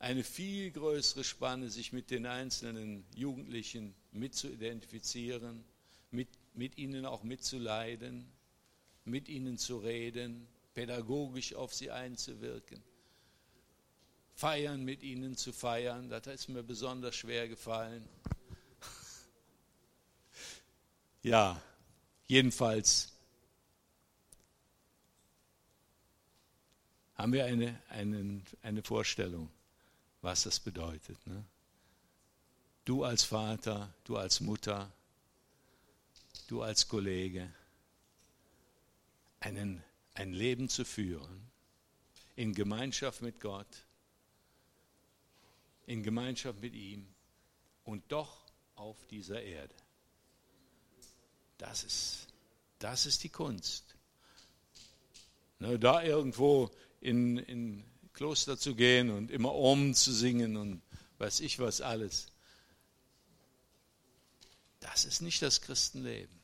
Eine 0.00 0.24
viel 0.24 0.72
größere 0.72 1.22
Spanne, 1.22 1.70
sich 1.70 1.92
mit 1.92 2.10
den 2.10 2.26
einzelnen 2.26 3.06
Jugendlichen 3.14 3.94
mitzuidentifizieren, 4.10 5.64
mit, 6.10 6.28
mit 6.54 6.76
ihnen 6.76 7.06
auch 7.06 7.22
mitzuleiden, 7.22 8.28
mit 9.04 9.28
ihnen 9.28 9.58
zu 9.58 9.78
reden, 9.78 10.48
pädagogisch 10.74 11.54
auf 11.54 11.72
sie 11.72 11.92
einzuwirken 11.92 12.82
feiern 14.40 14.82
mit 14.82 15.02
ihnen 15.02 15.36
zu 15.36 15.52
feiern. 15.52 16.08
Das 16.08 16.26
ist 16.26 16.48
mir 16.48 16.62
besonders 16.62 17.14
schwer 17.14 17.46
gefallen. 17.48 18.08
Ja, 21.22 21.60
jedenfalls 22.26 23.12
haben 27.14 27.34
wir 27.34 27.44
eine, 27.44 27.78
eine, 27.90 28.40
eine 28.62 28.82
Vorstellung, 28.82 29.50
was 30.22 30.44
das 30.44 30.58
bedeutet. 30.58 31.18
Ne? 31.26 31.44
Du 32.86 33.04
als 33.04 33.22
Vater, 33.22 33.92
du 34.04 34.16
als 34.16 34.40
Mutter, 34.40 34.90
du 36.46 36.62
als 36.62 36.88
Kollege, 36.88 37.52
einen, 39.40 39.84
ein 40.14 40.32
Leben 40.32 40.70
zu 40.70 40.86
führen 40.86 41.50
in 42.36 42.54
Gemeinschaft 42.54 43.20
mit 43.20 43.38
Gott 43.40 43.84
in 45.90 46.04
Gemeinschaft 46.04 46.60
mit 46.60 46.72
ihm 46.74 47.04
und 47.82 48.12
doch 48.12 48.46
auf 48.76 49.04
dieser 49.08 49.42
Erde. 49.42 49.74
Das 51.58 51.82
ist, 51.82 52.28
das 52.78 53.06
ist 53.06 53.24
die 53.24 53.28
Kunst. 53.28 53.96
Ne, 55.58 55.80
da 55.80 56.00
irgendwo 56.04 56.70
in, 57.00 57.38
in 57.38 57.84
Kloster 58.12 58.56
zu 58.56 58.76
gehen 58.76 59.10
und 59.10 59.32
immer 59.32 59.52
Om 59.52 59.92
zu 59.94 60.12
singen 60.12 60.56
und 60.56 60.80
weiß 61.18 61.40
ich 61.40 61.58
was 61.58 61.80
alles. 61.80 62.28
Das 64.78 65.04
ist 65.04 65.22
nicht 65.22 65.42
das 65.42 65.60
Christenleben. 65.60 66.40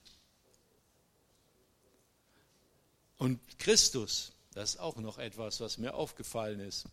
Und 3.17 3.41
Christus, 3.61 4.33
das 4.55 4.71
ist 4.71 4.81
auch 4.81 4.97
noch 4.97 5.19
etwas, 5.19 5.61
was 5.61 5.79
mir 5.79 5.95
aufgefallen 5.95 6.59
ist. 6.59 6.87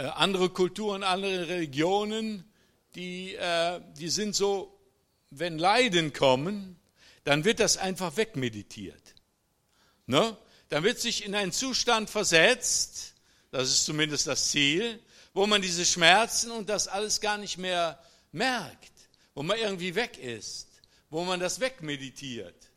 Äh, 0.00 0.04
andere 0.14 0.48
Kulturen, 0.48 1.02
andere 1.02 1.46
Religionen, 1.48 2.50
die, 2.94 3.34
äh, 3.34 3.82
die 3.98 4.08
sind 4.08 4.34
so, 4.34 4.80
wenn 5.28 5.58
Leiden 5.58 6.14
kommen, 6.14 6.80
dann 7.24 7.44
wird 7.44 7.60
das 7.60 7.76
einfach 7.76 8.16
wegmeditiert. 8.16 9.14
Ne? 10.06 10.38
Dann 10.70 10.84
wird 10.84 10.98
sich 11.00 11.26
in 11.26 11.34
einen 11.34 11.52
Zustand 11.52 12.08
versetzt, 12.08 13.14
das 13.50 13.68
ist 13.68 13.84
zumindest 13.84 14.26
das 14.26 14.48
Ziel, 14.48 14.98
wo 15.34 15.46
man 15.46 15.60
diese 15.60 15.84
Schmerzen 15.84 16.50
und 16.50 16.70
das 16.70 16.88
alles 16.88 17.20
gar 17.20 17.36
nicht 17.36 17.58
mehr 17.58 18.02
merkt, 18.32 18.92
wo 19.34 19.42
man 19.42 19.58
irgendwie 19.58 19.94
weg 19.94 20.16
ist, 20.16 20.68
wo 21.10 21.24
man 21.24 21.40
das 21.40 21.60
wegmeditiert. 21.60 22.70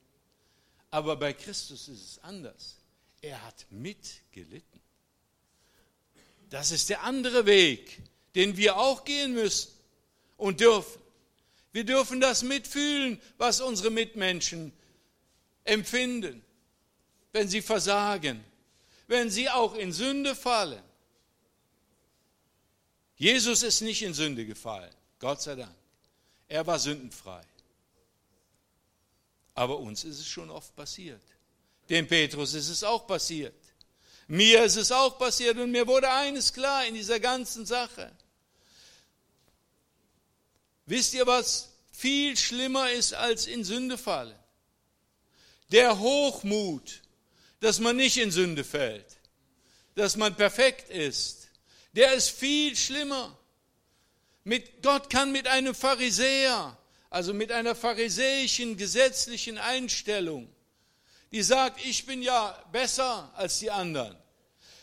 Aber 0.91 1.15
bei 1.15 1.31
Christus 1.31 1.87
ist 1.87 2.03
es 2.03 2.19
anders. 2.19 2.81
Er 3.21 3.41
hat 3.43 3.65
mitgelitten. 3.69 4.82
Das 6.53 6.69
ist 6.69 6.91
der 6.91 7.01
andere 7.01 7.47
Weg, 7.47 7.99
den 8.35 8.57
wir 8.57 8.77
auch 8.77 9.05
gehen 9.05 9.33
müssen 9.33 9.71
und 10.37 10.59
dürfen. 10.59 11.01
Wir 11.71 11.83
dürfen 11.83 12.21
das 12.21 12.43
mitfühlen, 12.43 13.19
was 13.39 13.59
unsere 13.59 13.89
Mitmenschen 13.89 14.71
empfinden, 15.63 16.43
wenn 17.31 17.47
sie 17.47 17.63
versagen, 17.63 18.45
wenn 19.07 19.31
sie 19.31 19.49
auch 19.49 19.73
in 19.73 19.91
Sünde 19.91 20.35
fallen. 20.35 20.83
Jesus 23.15 23.63
ist 23.63 23.81
nicht 23.81 24.03
in 24.03 24.13
Sünde 24.13 24.45
gefallen, 24.45 24.93
Gott 25.17 25.41
sei 25.41 25.55
Dank. 25.55 25.75
Er 26.47 26.67
war 26.67 26.77
sündenfrei. 26.77 27.41
Aber 29.55 29.79
uns 29.79 30.03
ist 30.03 30.19
es 30.19 30.27
schon 30.27 30.51
oft 30.51 30.75
passiert. 30.75 31.23
Dem 31.89 32.05
Petrus 32.05 32.53
ist 32.53 32.69
es 32.69 32.83
auch 32.83 33.07
passiert. 33.07 33.55
Mir 34.27 34.63
ist 34.63 34.77
es 34.77 34.91
auch 34.91 35.17
passiert 35.17 35.57
und 35.57 35.71
mir 35.71 35.87
wurde 35.87 36.11
eines 36.11 36.53
klar 36.53 36.85
in 36.85 36.95
dieser 36.95 37.19
ganzen 37.19 37.65
Sache. 37.65 38.11
Wisst 40.85 41.13
ihr, 41.13 41.25
was 41.27 41.69
viel 41.91 42.35
schlimmer 42.37 42.91
ist 42.91 43.13
als 43.13 43.47
in 43.47 43.63
Sünde 43.63 43.97
fallen? 43.97 44.37
Der 45.71 45.99
Hochmut, 45.99 47.01
dass 47.59 47.79
man 47.79 47.95
nicht 47.95 48.17
in 48.17 48.31
Sünde 48.31 48.63
fällt, 48.63 49.17
dass 49.95 50.15
man 50.15 50.35
perfekt 50.35 50.89
ist, 50.89 51.49
der 51.93 52.13
ist 52.13 52.29
viel 52.29 52.75
schlimmer. 52.75 53.37
Mit 54.43 54.83
Gott 54.83 55.09
kann 55.09 55.31
mit 55.31 55.47
einem 55.47 55.73
Pharisäer, 55.73 56.77
also 57.09 57.33
mit 57.33 57.51
einer 57.51 57.75
pharisäischen 57.75 58.75
gesetzlichen 58.75 59.57
Einstellung, 59.57 60.52
die 61.33 61.41
sagt, 61.41 61.83
ich 61.83 62.05
bin 62.05 62.21
ja 62.21 62.51
besser 62.71 63.29
als 63.35 63.57
die 63.57 63.71
anderen, 63.71 64.15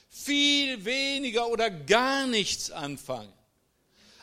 viel 0.08 0.84
weniger 0.84 1.46
oder 1.46 1.70
gar 1.70 2.26
nichts 2.26 2.72
anfangen. 2.72 3.32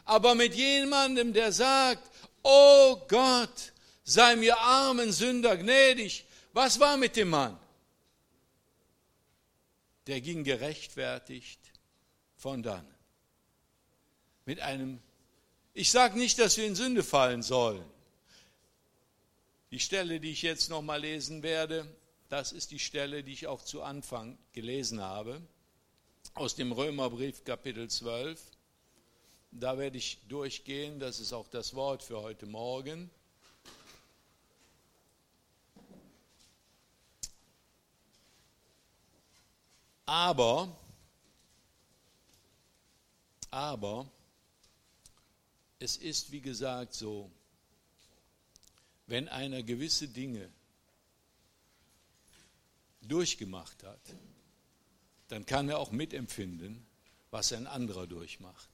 Aber 0.03 0.35
mit 0.35 0.53
jemandem, 0.53 1.31
der 1.31 1.53
sagt, 1.53 2.11
oh 2.43 2.97
Gott, 3.07 3.71
sei 4.03 4.35
mir 4.35 4.57
armen 4.59 5.13
Sünder 5.13 5.55
gnädig, 5.55 6.25
was 6.51 6.81
war 6.81 6.97
mit 6.97 7.15
dem 7.15 7.29
Mann? 7.29 7.57
Der 10.07 10.19
ging 10.19 10.43
gerechtfertigt 10.43 11.61
von 12.35 12.61
dannen. 12.61 12.95
Mit 14.45 14.59
einem, 14.59 14.99
ich 15.73 15.91
sage 15.91 16.17
nicht, 16.17 16.39
dass 16.39 16.57
wir 16.57 16.65
in 16.65 16.75
Sünde 16.75 17.03
fallen 17.03 17.41
sollen. 17.41 17.85
Die 19.71 19.79
Stelle, 19.79 20.19
die 20.19 20.31
ich 20.31 20.41
jetzt 20.41 20.69
nochmal 20.69 21.01
lesen 21.01 21.41
werde, 21.41 21.87
das 22.29 22.51
ist 22.51 22.71
die 22.71 22.79
Stelle, 22.79 23.23
die 23.23 23.33
ich 23.33 23.47
auch 23.47 23.63
zu 23.63 23.81
Anfang 23.81 24.37
gelesen 24.51 25.01
habe, 25.01 25.41
aus 26.33 26.55
dem 26.55 26.71
Römerbrief 26.71 27.43
Kapitel 27.43 27.89
12. 27.89 28.41
Da 29.51 29.77
werde 29.77 29.97
ich 29.97 30.19
durchgehen, 30.27 30.99
das 30.99 31.19
ist 31.19 31.33
auch 31.33 31.47
das 31.47 31.73
Wort 31.73 32.03
für 32.03 32.21
heute 32.21 32.45
Morgen. 32.45 33.09
Aber, 40.05 40.75
aber, 43.51 44.09
es 45.79 45.97
ist 45.97 46.31
wie 46.31 46.41
gesagt 46.41 46.93
so, 46.93 47.29
wenn 49.05 49.27
einer 49.27 49.63
gewisse 49.63 50.07
Dinge 50.07 50.49
durchgemacht 53.01 53.83
hat, 53.83 54.01
dann 55.27 55.45
kann 55.45 55.69
er 55.69 55.79
auch 55.79 55.91
mitempfinden, 55.91 56.85
was 57.31 57.51
ein 57.53 57.67
anderer 57.67 58.07
durchmacht. 58.07 58.69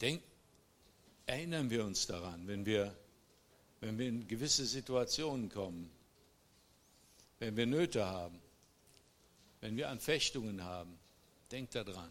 Denk, 0.00 0.22
erinnern 1.26 1.70
wir 1.70 1.84
uns 1.84 2.06
daran, 2.06 2.46
wenn 2.46 2.66
wir, 2.66 2.94
wenn 3.80 3.98
wir 3.98 4.08
in 4.08 4.26
gewisse 4.26 4.66
Situationen 4.66 5.48
kommen, 5.48 5.90
wenn 7.38 7.56
wir 7.56 7.66
Nöte 7.66 8.04
haben, 8.04 8.40
wenn 9.60 9.76
wir 9.76 9.88
Anfechtungen 9.88 10.62
haben, 10.62 10.98
denk 11.50 11.70
daran. 11.70 12.10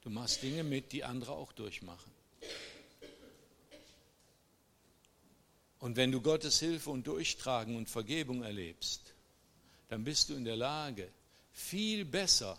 Du 0.00 0.10
machst 0.10 0.42
Dinge 0.42 0.64
mit, 0.64 0.92
die 0.92 1.04
andere 1.04 1.32
auch 1.32 1.52
durchmachen. 1.52 2.10
Und 5.80 5.96
wenn 5.96 6.12
du 6.12 6.20
Gottes 6.20 6.58
Hilfe 6.58 6.90
und 6.90 7.06
Durchtragen 7.06 7.76
und 7.76 7.88
Vergebung 7.88 8.42
erlebst, 8.42 9.14
dann 9.88 10.04
bist 10.04 10.30
du 10.30 10.34
in 10.34 10.44
der 10.44 10.56
Lage, 10.56 11.08
viel 11.52 12.04
besser 12.04 12.58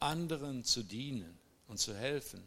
anderen 0.00 0.64
zu 0.64 0.82
dienen 0.82 1.38
und 1.66 1.78
zu 1.78 1.94
helfen, 1.94 2.42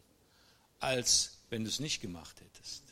als 0.80 1.38
wenn 1.50 1.64
du 1.64 1.70
es 1.70 1.80
nicht 1.80 2.02
gemacht 2.02 2.40
hättest. 2.42 2.84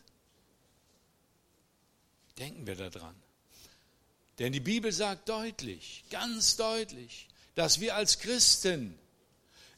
Denken 2.38 2.68
wir 2.68 2.76
daran. 2.76 3.16
Denn 4.38 4.54
die 4.54 4.60
Bibel 4.60 4.92
sagt 4.92 5.28
deutlich, 5.28 6.04
ganz 6.10 6.56
deutlich, 6.56 7.28
dass 7.56 7.80
wir 7.80 7.96
als 7.96 8.20
Christen 8.20 8.98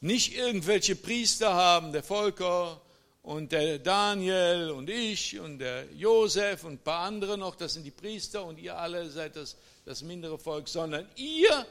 nicht 0.00 0.34
irgendwelche 0.34 0.96
Priester 0.96 1.54
haben, 1.54 1.92
der 1.92 2.02
Volker 2.02 2.81
und 3.22 3.52
der 3.52 3.78
Daniel 3.78 4.70
und 4.70 4.90
ich 4.90 5.38
und 5.38 5.60
der 5.60 5.86
Josef 5.94 6.64
und 6.64 6.72
ein 6.72 6.78
paar 6.78 7.06
andere 7.06 7.38
noch, 7.38 7.54
das 7.54 7.74
sind 7.74 7.84
die 7.84 7.92
Priester 7.92 8.44
und 8.44 8.58
ihr 8.58 8.76
alle 8.76 9.08
seid 9.10 9.36
das, 9.36 9.56
das 9.84 10.02
mindere 10.02 10.38
Volk, 10.38 10.68
sondern 10.68 11.08
ihr 11.14 11.66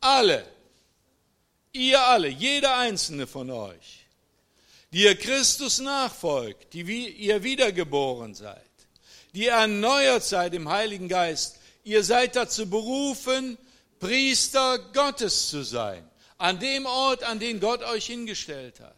alle, 0.00 0.44
ihr 1.72 2.00
alle, 2.02 2.28
jeder 2.28 2.78
einzelne 2.78 3.26
von 3.26 3.50
euch, 3.50 4.06
die 4.92 5.02
ihr 5.02 5.16
Christus 5.16 5.78
nachfolgt, 5.78 6.72
die 6.72 6.82
ihr 7.08 7.42
wiedergeboren 7.42 8.34
seid, 8.34 8.62
die 9.34 9.48
erneuert 9.48 10.24
seid 10.24 10.54
im 10.54 10.70
Heiligen 10.70 11.08
Geist, 11.08 11.58
ihr 11.84 12.02
seid 12.02 12.34
dazu 12.34 12.68
berufen, 12.70 13.58
Priester 14.00 14.78
Gottes 14.94 15.48
zu 15.48 15.62
sein, 15.64 16.08
an 16.38 16.58
dem 16.58 16.86
Ort, 16.86 17.24
an 17.24 17.38
den 17.38 17.60
Gott 17.60 17.82
euch 17.82 18.06
hingestellt 18.06 18.80
hat. 18.80 18.96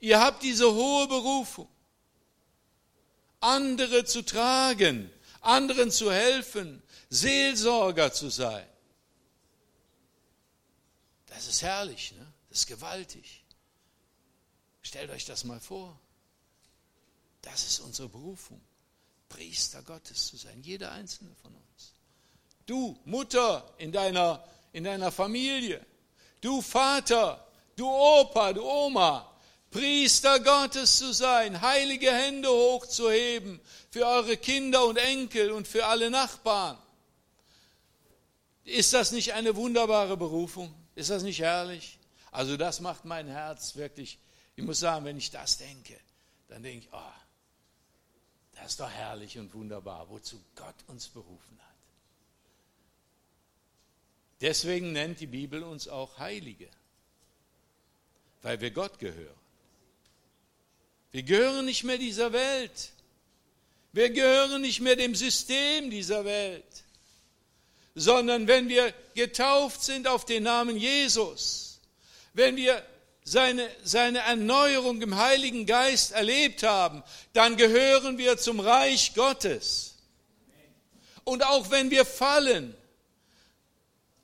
Ihr 0.00 0.18
habt 0.18 0.42
diese 0.42 0.72
hohe 0.72 1.06
Berufung, 1.06 1.68
andere 3.40 4.04
zu 4.04 4.22
tragen, 4.22 5.10
anderen 5.42 5.90
zu 5.90 6.10
helfen, 6.10 6.82
Seelsorger 7.10 8.12
zu 8.12 8.30
sein. 8.30 8.66
Das 11.26 11.46
ist 11.46 11.62
herrlich, 11.62 12.12
ne? 12.12 12.26
das 12.48 12.60
ist 12.60 12.66
gewaltig. 12.66 13.44
Stellt 14.82 15.10
euch 15.10 15.26
das 15.26 15.44
mal 15.44 15.60
vor. 15.60 15.98
Das 17.42 17.66
ist 17.66 17.80
unsere 17.80 18.08
Berufung, 18.08 18.60
Priester 19.28 19.82
Gottes 19.82 20.26
zu 20.26 20.36
sein, 20.36 20.62
jeder 20.62 20.92
einzelne 20.92 21.34
von 21.42 21.54
uns. 21.54 21.92
Du 22.66 22.98
Mutter 23.04 23.74
in 23.78 23.92
deiner, 23.92 24.44
in 24.72 24.84
deiner 24.84 25.10
Familie, 25.10 25.84
du 26.40 26.60
Vater, 26.60 27.46
du 27.76 27.86
Opa, 27.88 28.52
du 28.52 28.62
Oma, 28.62 29.29
Priester 29.70 30.40
Gottes 30.40 30.98
zu 30.98 31.12
sein, 31.12 31.60
heilige 31.60 32.12
Hände 32.12 32.48
hochzuheben 32.48 33.60
für 33.90 34.06
eure 34.06 34.36
Kinder 34.36 34.84
und 34.86 34.96
Enkel 34.96 35.52
und 35.52 35.68
für 35.68 35.86
alle 35.86 36.10
Nachbarn. 36.10 36.76
Ist 38.64 38.92
das 38.92 39.12
nicht 39.12 39.32
eine 39.32 39.56
wunderbare 39.56 40.16
Berufung? 40.16 40.74
Ist 40.94 41.10
das 41.10 41.22
nicht 41.22 41.40
herrlich? 41.40 41.98
Also 42.32 42.56
das 42.56 42.80
macht 42.80 43.04
mein 43.04 43.28
Herz 43.28 43.76
wirklich 43.76 44.18
ich 44.60 44.66
muss 44.66 44.80
sagen, 44.80 45.06
wenn 45.06 45.16
ich 45.16 45.30
das 45.30 45.56
denke, 45.56 45.98
dann 46.48 46.62
denke 46.62 46.84
ich, 46.84 46.92
oh, 46.92 47.12
das 48.56 48.72
ist 48.72 48.80
doch 48.80 48.90
herrlich 48.90 49.38
und 49.38 49.54
wunderbar, 49.54 50.10
wozu 50.10 50.38
Gott 50.54 50.74
uns 50.86 51.08
berufen 51.08 51.58
hat. 51.62 51.74
Deswegen 54.42 54.92
nennt 54.92 55.18
die 55.18 55.26
Bibel 55.26 55.62
uns 55.62 55.88
auch 55.88 56.18
Heilige, 56.18 56.68
weil 58.42 58.60
wir 58.60 58.70
Gott 58.70 58.98
gehören. 58.98 59.39
Wir 61.12 61.22
gehören 61.22 61.64
nicht 61.64 61.84
mehr 61.84 61.98
dieser 61.98 62.32
Welt. 62.32 62.92
Wir 63.92 64.10
gehören 64.10 64.62
nicht 64.62 64.80
mehr 64.80 64.94
dem 64.94 65.14
System 65.14 65.90
dieser 65.90 66.24
Welt, 66.24 66.84
sondern 67.96 68.46
wenn 68.46 68.68
wir 68.68 68.94
getauft 69.14 69.82
sind 69.82 70.06
auf 70.06 70.24
den 70.24 70.44
Namen 70.44 70.76
Jesus, 70.76 71.80
wenn 72.32 72.54
wir 72.54 72.84
seine, 73.24 73.68
seine 73.82 74.20
Erneuerung 74.20 75.02
im 75.02 75.16
Heiligen 75.16 75.66
Geist 75.66 76.12
erlebt 76.12 76.62
haben, 76.62 77.02
dann 77.32 77.56
gehören 77.56 78.16
wir 78.16 78.38
zum 78.38 78.60
Reich 78.60 79.14
Gottes. 79.14 79.96
Und 81.24 81.44
auch 81.44 81.70
wenn 81.72 81.90
wir 81.90 82.04
fallen 82.04 82.74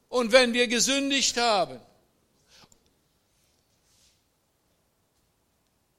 und 0.08 0.30
wenn 0.30 0.52
wir 0.52 0.68
gesündigt 0.68 1.36
haben, 1.36 1.80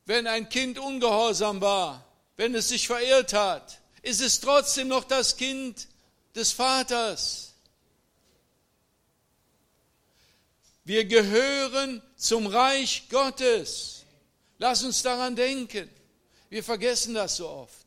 wenn 0.08 0.26
ein 0.26 0.50
Kind 0.50 0.80
ungehorsam 0.80 1.62
war, 1.62 2.04
wenn 2.38 2.56
es 2.56 2.70
sich 2.70 2.88
verirrt 2.88 3.34
hat, 3.34 3.80
ist 4.02 4.22
es 4.22 4.39
trotzdem 4.39 4.88
noch 4.88 5.04
das 5.04 5.36
Kind 5.38 5.88
des 6.34 6.54
Vaters. 6.54 7.54
Wir 10.86 11.04
gehören 11.04 12.02
zum 12.15 12.48
Reich 12.48 13.10
Gottes. 13.10 14.06
Lass 14.58 14.84
uns 14.84 15.04
daran 15.04 15.36
denken. 15.36 15.89
Wir 16.50 16.63
vergessen 16.63 17.13
das 17.13 17.36
so 17.36 17.50
oft. 17.50 17.86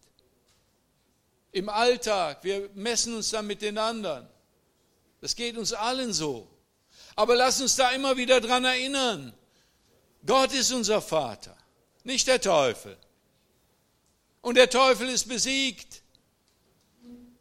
Im 1.53 1.71
Alltag, 1.71 2.45
wir 2.45 2.69
messen 2.75 3.15
uns 3.15 3.31
dann 3.31 3.47
mit 3.47 3.63
den 3.63 3.79
anderen. 3.79 4.29
Das 5.23 5.35
geht 5.35 5.57
uns 5.57 5.73
allen 5.73 6.13
so. 6.13 6.47
Aber 7.17 7.35
lass 7.35 7.63
uns 7.63 7.77
da 7.77 7.91
immer 7.93 8.19
wieder 8.19 8.43
dran 8.43 8.67
erinnern. 8.67 9.33
Gott 10.27 10.53
ist 10.53 10.71
unser 10.71 11.01
Vater, 11.01 11.57
nicht 12.05 12.27
der 12.27 12.41
Teufel. 12.41 12.97
Und 14.41 14.57
der 14.57 14.71
Teufel 14.71 15.09
ist 15.09 15.29
besiegt. 15.29 16.03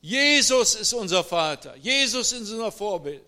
Jesus 0.02 0.76
ist 0.76 0.94
unser 0.94 1.24
Vater. 1.24 1.76
Jesus 1.78 2.32
ist 2.32 2.52
unser 2.52 2.72
Vorbild. 2.72 3.24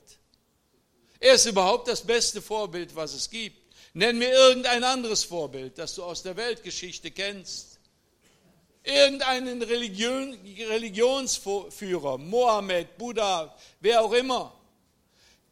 Er 1.20 1.36
ist 1.36 1.46
überhaupt 1.46 1.88
das 1.88 2.02
beste 2.02 2.42
Vorbild, 2.42 2.96
was 2.96 3.14
es 3.14 3.30
gibt. 3.30 3.62
Nenn 3.94 4.18
mir 4.18 4.32
irgendein 4.32 4.84
anderes 4.84 5.24
Vorbild, 5.24 5.78
das 5.78 5.96
du 5.96 6.04
aus 6.04 6.24
der 6.24 6.36
Weltgeschichte 6.36 7.12
kennst. 7.12 7.80
Irgendeinen 8.84 9.62
Religion, 9.62 10.34
Religionsführer, 10.34 12.18
Mohammed, 12.18 12.98
Buddha, 12.98 13.56
wer 13.80 14.02
auch 14.02 14.14
immer. 14.14 14.58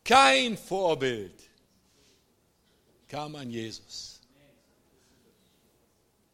Kein 0.04 0.58
Vorbild 0.58 1.40
kam 3.08 3.36
an 3.36 3.52
Jesus. 3.52 4.09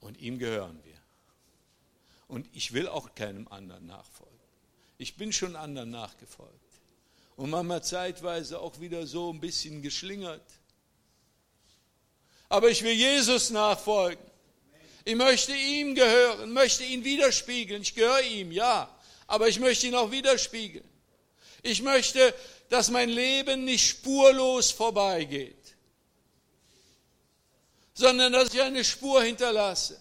Und 0.06 0.20
ihm 0.20 0.38
gehören 0.38 0.80
wir. 0.84 1.02
Und 2.28 2.48
ich 2.54 2.74
will 2.74 2.88
auch 2.88 3.16
keinem 3.16 3.48
anderen 3.48 3.88
nachfolgen. 3.88 4.38
Ich 5.00 5.18
bin 5.18 5.34
schon 5.34 5.56
anderen 5.56 5.90
nachgefolgt 5.90 6.54
und 7.38 7.50
manchmal 7.50 7.84
zeitweise 7.84 8.60
auch 8.60 8.80
wieder 8.80 9.08
so 9.08 9.34
ein 9.34 9.40
bisschen 9.40 9.82
geschlingert. 9.82 10.46
Aber 12.50 12.70
ich 12.70 12.84
will 12.84 12.94
Jesus 12.94 13.50
nachfolgen. 13.50 14.24
Ich 15.06 15.16
möchte 15.16 15.56
ihm 15.56 15.96
gehören, 15.96 16.54
möchte 16.54 16.84
ihn 16.84 17.04
widerspiegeln. 17.04 17.82
Ich 17.82 17.96
gehöre 17.96 18.22
ihm, 18.22 18.52
ja, 18.52 18.96
aber 19.26 19.48
ich 19.48 19.60
möchte 19.60 19.88
ihn 19.88 19.96
auch 19.96 20.12
widerspiegeln. 20.12 20.88
Ich 21.64 21.82
möchte, 21.82 22.32
dass 22.70 22.92
mein 22.92 23.10
Leben 23.10 23.64
nicht 23.64 23.90
spurlos 23.90 24.70
vorbeigeht, 24.70 25.65
sondern 27.96 28.34
dass 28.34 28.54
ich 28.54 28.62
eine 28.62 28.84
Spur 28.84 29.24
hinterlasse. 29.24 30.00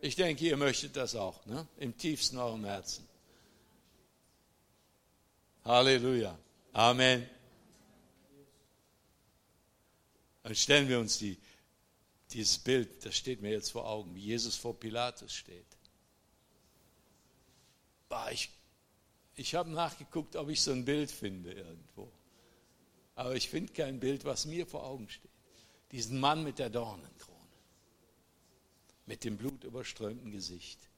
Ich 0.00 0.16
denke, 0.16 0.44
ihr 0.46 0.56
möchtet 0.56 0.96
das 0.96 1.14
auch, 1.14 1.44
ne? 1.46 1.68
im 1.76 1.96
tiefsten 1.96 2.36
eurem 2.38 2.64
Herzen. 2.64 3.06
Halleluja. 5.64 6.36
Amen. 6.72 7.28
Dann 10.42 10.54
stellen 10.56 10.88
wir 10.88 10.98
uns 10.98 11.18
die, 11.18 11.38
dieses 12.30 12.58
Bild, 12.58 13.04
das 13.04 13.14
steht 13.14 13.42
mir 13.42 13.52
jetzt 13.52 13.70
vor 13.70 13.86
Augen, 13.86 14.12
wie 14.16 14.22
Jesus 14.22 14.56
vor 14.56 14.74
Pilatus 14.80 15.32
steht. 15.32 15.66
ich 18.32 18.50
ich 19.34 19.54
habe 19.54 19.70
nachgeguckt, 19.70 20.36
ob 20.36 20.48
ich 20.48 20.60
so 20.60 20.72
ein 20.72 20.84
Bild 20.84 21.10
finde 21.10 21.52
irgendwo. 21.52 22.10
Aber 23.14 23.34
ich 23.34 23.48
finde 23.48 23.72
kein 23.72 24.00
Bild, 24.00 24.24
was 24.24 24.46
mir 24.46 24.66
vor 24.66 24.84
Augen 24.84 25.08
steht. 25.08 25.30
Diesen 25.90 26.18
Mann 26.18 26.42
mit 26.42 26.58
der 26.58 26.70
Dornenkrone 26.70 27.32
mit 29.06 29.24
dem 29.24 29.36
blutüberströmten 29.36 30.30
Gesicht. 30.30 30.88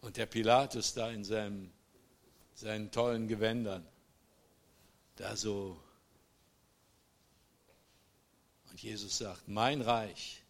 Und 0.00 0.16
der 0.16 0.26
Pilatus 0.26 0.94
da 0.94 1.10
in 1.10 1.24
seinem, 1.24 1.72
seinen 2.54 2.90
tollen 2.90 3.28
Gewändern, 3.28 3.86
da 5.16 5.36
so. 5.36 5.80
Und 8.70 8.82
Jesus 8.82 9.18
sagt, 9.18 9.46
mein 9.48 9.80
Reich 9.80 10.42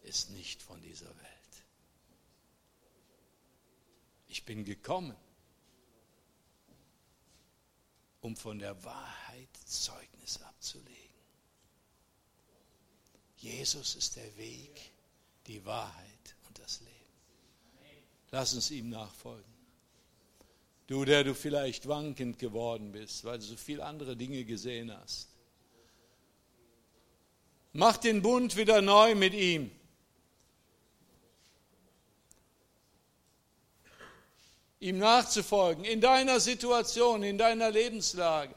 ist 0.00 0.30
nicht 0.30 0.62
von 0.62 0.80
dieser 0.80 1.08
Welt. 1.08 1.64
Ich 4.28 4.44
bin 4.44 4.64
gekommen, 4.64 5.14
um 8.22 8.36
von 8.36 8.58
der 8.58 8.82
Wahrheit 8.84 9.48
Zeugnis 9.66 10.40
abzulegen. 10.40 10.92
Jesus 13.36 13.96
ist 13.96 14.16
der 14.16 14.36
Weg, 14.36 14.92
die 15.46 15.64
Wahrheit 15.66 16.36
und 16.46 16.58
das 16.58 16.80
Leben. 16.80 16.92
Lass 18.30 18.54
uns 18.54 18.70
ihm 18.70 18.88
nachfolgen. 18.88 19.52
Du, 20.86 21.04
der 21.04 21.24
du 21.24 21.34
vielleicht 21.34 21.88
wankend 21.88 22.38
geworden 22.38 22.92
bist, 22.92 23.24
weil 23.24 23.38
du 23.38 23.44
so 23.44 23.56
viele 23.56 23.84
andere 23.84 24.16
Dinge 24.16 24.44
gesehen 24.44 24.96
hast. 24.96 25.28
Mach 27.72 27.96
den 27.96 28.22
Bund 28.22 28.56
wieder 28.56 28.82
neu 28.82 29.14
mit 29.14 29.34
ihm. 29.34 29.70
Ihm 34.82 34.98
nachzufolgen, 34.98 35.84
in 35.84 36.00
deiner 36.00 36.40
Situation, 36.40 37.22
in 37.22 37.38
deiner 37.38 37.70
Lebenslage. 37.70 38.52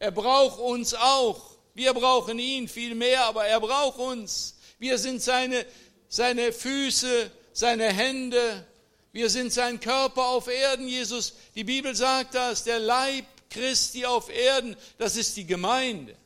Er 0.00 0.10
braucht 0.10 0.58
uns 0.58 0.94
auch. 0.94 1.54
Wir 1.74 1.94
brauchen 1.94 2.40
ihn 2.40 2.66
viel 2.66 2.96
mehr, 2.96 3.24
aber 3.26 3.46
er 3.46 3.60
braucht 3.60 4.00
uns. 4.00 4.56
Wir 4.80 4.98
sind 4.98 5.22
seine, 5.22 5.64
seine 6.08 6.52
Füße, 6.52 7.30
seine 7.52 7.92
Hände. 7.92 8.66
Wir 9.12 9.30
sind 9.30 9.52
sein 9.52 9.78
Körper 9.78 10.24
auf 10.26 10.48
Erden, 10.48 10.88
Jesus. 10.88 11.34
Die 11.54 11.62
Bibel 11.62 11.94
sagt 11.94 12.34
das, 12.34 12.64
der 12.64 12.80
Leib 12.80 13.24
Christi 13.48 14.06
auf 14.06 14.30
Erden, 14.30 14.74
das 14.98 15.16
ist 15.16 15.36
die 15.36 15.46
Gemeinde. 15.46 16.16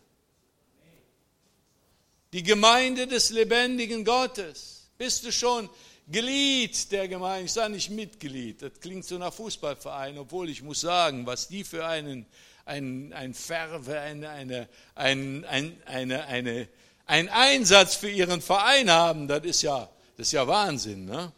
Die 2.32 2.42
Gemeinde 2.42 3.06
des 3.06 3.28
lebendigen 3.28 4.06
Gottes. 4.06 4.88
Bist 4.96 5.26
du 5.26 5.32
schon 5.32 5.68
Glied 6.10 6.90
der 6.92 7.08
Gemeinde? 7.08 7.46
Ich 7.46 7.52
sage 7.52 7.72
nicht 7.72 7.90
Mitglied, 7.90 8.62
das 8.62 8.72
klingt 8.80 9.04
so 9.04 9.18
nach 9.18 9.32
Fußballverein, 9.32 10.18
obwohl 10.18 10.48
ich 10.48 10.62
muss 10.62 10.80
sagen, 10.80 11.26
was 11.26 11.48
die 11.48 11.64
für 11.64 11.86
einen 11.86 12.26
ein, 12.68 13.12
ein 13.14 13.34
Verve, 13.34 13.98
eine, 13.98 14.28
eine, 14.28 14.68
ein, 14.94 15.44
ein, 15.46 15.76
eine, 15.86 16.26
eine, 16.26 16.68
ein 17.06 17.28
Einsatz 17.30 17.96
für 17.96 18.10
ihren 18.10 18.42
Verein 18.42 18.90
haben, 18.90 19.26
das 19.26 19.44
ist 19.44 19.62
ja, 19.62 19.88
das 20.16 20.28
ist 20.28 20.32
ja 20.32 20.46
Wahnsinn. 20.46 21.06
Ne? 21.06 21.32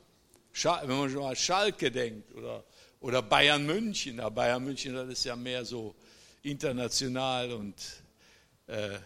Wenn 0.53 0.99
man 0.99 1.09
schon 1.09 1.23
mal 1.23 1.37
Schalke 1.37 1.91
denkt 1.93 2.35
oder, 2.35 2.65
oder 3.01 3.23
Bayern 3.23 3.65
München, 3.65 4.19
ja, 4.19 4.29
Bayern 4.29 4.65
München, 4.65 4.95
das 4.95 5.09
ist 5.09 5.25
ja 5.25 5.37
mehr 5.37 5.65
so 5.65 5.95
international 6.43 7.53
und 7.53 7.77
äh, 8.67 8.99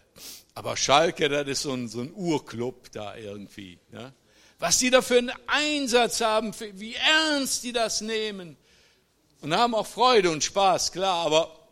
aber 0.55 0.75
Schalke, 0.75 1.29
das 1.29 1.47
ist 1.47 1.61
so 1.61 1.73
ein, 1.73 1.87
so 1.87 2.01
ein 2.01 2.11
Urclub 2.13 2.91
da 2.91 3.15
irgendwie. 3.15 3.77
Ne? 3.91 4.13
Was 4.59 4.77
die 4.79 4.89
da 4.89 5.01
für 5.01 5.17
einen 5.17 5.33
Einsatz 5.47 6.21
haben, 6.21 6.53
wie 6.73 6.95
ernst 6.95 7.63
die 7.63 7.73
das 7.73 8.01
nehmen 8.01 8.57
und 9.41 9.53
haben 9.53 9.75
auch 9.75 9.87
Freude 9.87 10.31
und 10.31 10.43
Spaß, 10.43 10.91
klar, 10.91 11.25
aber 11.25 11.67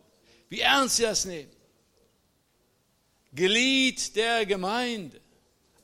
wie 0.48 0.60
ernst 0.60 0.96
sie 0.96 1.02
das 1.02 1.24
nehmen. 1.24 1.50
Glied 3.34 4.14
der 4.14 4.46
Gemeinde, 4.46 5.20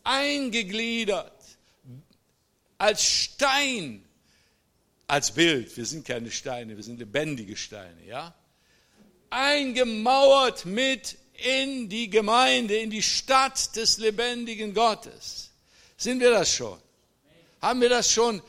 eingegliedert, 0.05 1.33
als 2.79 3.03
Stein, 3.03 4.05
als 5.07 5.33
Bild. 5.33 5.77
Wir 5.77 5.85
sind 5.85 6.07
keine 6.07 6.31
Steine, 6.31 6.77
wir 6.77 6.85
sind 6.85 6.99
lebendige 6.99 7.57
Steine, 7.57 8.05
ja? 8.07 8.35
Eingemauert 9.31 10.65
mit 10.65 11.17
in 11.35 11.89
die 11.89 12.11
Gemeinde, 12.11 12.77
in 12.77 12.91
die 12.91 13.03
Stadt 13.03 13.75
des 13.77 13.99
lebendigen 13.99 14.75
Gottes. 14.75 15.51
Sind 15.97 16.21
wir 16.21 16.31
das 16.31 16.53
schon? 16.53 16.79
Haben 17.61 17.81
wir 17.81 17.89
das 17.89 18.11
schon, 18.11 18.43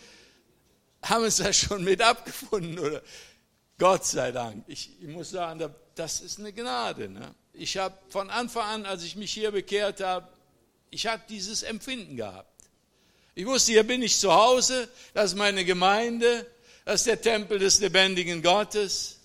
haben 1.03 1.23
uns 1.23 1.37
das 1.37 1.57
schon 1.57 1.83
mit 1.83 2.01
abgefunden 2.01 2.79
oder? 2.79 3.01
Gott 3.77 4.05
sei 4.05 4.31
Dank. 4.31 4.63
Ich, 4.67 4.91
ich 5.01 5.07
muss 5.07 5.31
sagen, 5.31 5.73
das 5.95 6.21
ist 6.21 6.37
eine 6.37 6.53
Gnade. 6.53 7.09
Ne? 7.09 7.33
Ich 7.53 7.77
habe 7.77 7.97
von 8.09 8.29
Anfang 8.29 8.63
an, 8.63 8.85
als 8.85 9.03
ich 9.03 9.15
mich 9.15 9.31
hier 9.31 9.51
bekehrt 9.51 10.01
habe, 10.01 10.27
ich 10.91 11.07
habe 11.07 11.23
dieses 11.27 11.63
Empfinden 11.63 12.15
gehabt. 12.15 12.69
Ich 13.33 13.45
wusste, 13.45 13.71
hier 13.71 13.83
bin 13.83 14.03
ich 14.03 14.19
zu 14.19 14.31
Hause, 14.31 14.87
das 15.13 15.31
ist 15.31 15.37
meine 15.37 15.65
Gemeinde, 15.65 16.45
das 16.85 17.01
ist 17.01 17.07
der 17.07 17.21
Tempel 17.21 17.59
des 17.59 17.79
lebendigen 17.79 18.43
Gottes. 18.43 19.19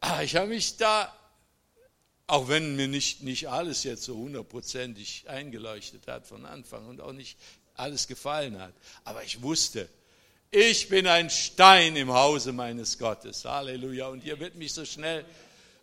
Ah, 0.00 0.22
ich 0.22 0.36
habe 0.36 0.48
mich 0.48 0.76
da, 0.76 1.12
auch 2.26 2.46
wenn 2.48 2.76
mir 2.76 2.88
nicht, 2.88 3.22
nicht 3.22 3.48
alles 3.48 3.82
jetzt 3.84 4.02
so 4.02 4.16
hundertprozentig 4.16 5.28
eingeleuchtet 5.28 6.06
hat 6.06 6.26
von 6.26 6.44
Anfang 6.46 6.86
und 6.86 7.00
auch 7.00 7.12
nicht 7.12 7.38
alles 7.74 8.06
gefallen 8.06 8.60
hat, 8.60 8.72
aber 9.04 9.22
ich 9.22 9.42
wusste, 9.42 9.88
ich 10.56 10.88
bin 10.88 11.08
ein 11.08 11.30
Stein 11.30 11.96
im 11.96 12.12
Hause 12.12 12.52
meines 12.52 12.96
Gottes. 12.96 13.44
Halleluja. 13.44 14.06
Und 14.06 14.22
ihr 14.22 14.38
wird 14.38 14.54
mich 14.54 14.72
so 14.72 14.84
schnell. 14.84 15.24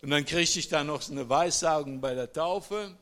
Und 0.00 0.08
dann 0.08 0.24
kriegte 0.24 0.58
ich 0.58 0.70
da 0.70 0.82
noch 0.82 1.06
eine 1.10 1.28
Weissagung 1.28 2.00
bei 2.00 2.14
der 2.14 2.32
Taufe. 2.32 2.96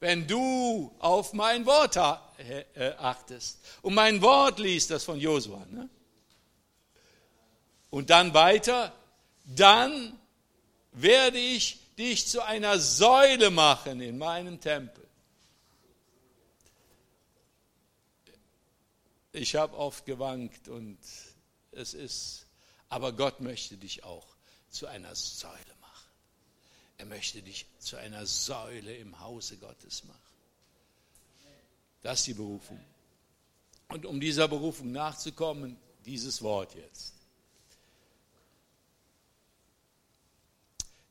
Wenn 0.00 0.26
du 0.26 0.90
auf 0.98 1.34
mein 1.34 1.66
Wort 1.66 1.96
äh, 1.96 2.94
achtest 2.96 3.58
und 3.82 3.94
mein 3.94 4.22
Wort 4.22 4.60
liest, 4.60 4.90
das 4.90 5.04
von 5.04 5.20
Josua, 5.20 5.66
ne? 5.70 5.90
und 7.90 8.08
dann 8.08 8.32
weiter, 8.32 8.92
dann 9.44 10.18
werde 10.92 11.38
ich 11.38 11.78
dich 11.98 12.28
zu 12.28 12.42
einer 12.42 12.78
Säule 12.78 13.50
machen 13.50 14.00
in 14.00 14.16
meinem 14.16 14.58
Tempel. 14.60 15.07
Ich 19.32 19.56
habe 19.56 19.76
oft 19.76 20.06
gewankt 20.06 20.68
und 20.68 20.98
es 21.72 21.94
ist, 21.94 22.46
aber 22.88 23.12
Gott 23.12 23.40
möchte 23.40 23.76
dich 23.76 24.04
auch 24.04 24.26
zu 24.70 24.86
einer 24.86 25.14
Säule 25.14 25.74
machen. 25.80 26.08
Er 26.96 27.06
möchte 27.06 27.42
dich 27.42 27.66
zu 27.78 27.96
einer 27.96 28.26
Säule 28.26 28.96
im 28.96 29.20
Hause 29.20 29.56
Gottes 29.58 30.04
machen. 30.04 30.18
Das 32.02 32.20
ist 32.20 32.28
die 32.28 32.34
Berufung. 32.34 32.80
Und 33.88 34.06
um 34.06 34.20
dieser 34.20 34.48
Berufung 34.48 34.92
nachzukommen, 34.92 35.78
dieses 36.04 36.42
Wort 36.42 36.74
jetzt. 36.74 37.14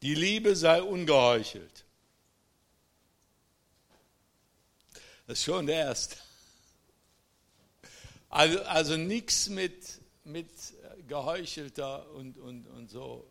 Die 0.02 0.16
Liebe 0.16 0.56
sei 0.56 0.82
ungeheuchelt. 0.82 1.86
Das 5.26 5.40
ist 5.40 5.44
schon 5.44 5.68
der 5.68 5.88
erste. 5.88 6.27
Also, 8.38 8.62
also 8.66 8.98
nichts 8.98 9.50
mit, 9.50 10.00
mit 10.24 10.48
geheuchelter 11.08 12.08
und, 12.12 12.38
und, 12.38 12.68
und 12.68 12.88
so 12.88 13.28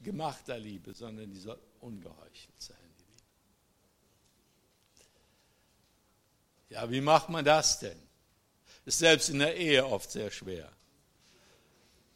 gemachter 0.00 0.58
Liebe, 0.58 0.94
sondern 0.94 1.30
die 1.30 1.38
soll 1.38 1.58
ungeheuchelt 1.80 2.54
sein. 2.56 2.76
Ja, 6.70 6.90
wie 6.90 7.02
macht 7.02 7.28
man 7.28 7.44
das 7.44 7.78
denn? 7.80 7.98
Ist 8.86 9.00
selbst 9.00 9.28
in 9.28 9.40
der 9.40 9.54
Ehe 9.54 9.84
oft 9.84 10.10
sehr 10.10 10.30
schwer. 10.30 10.72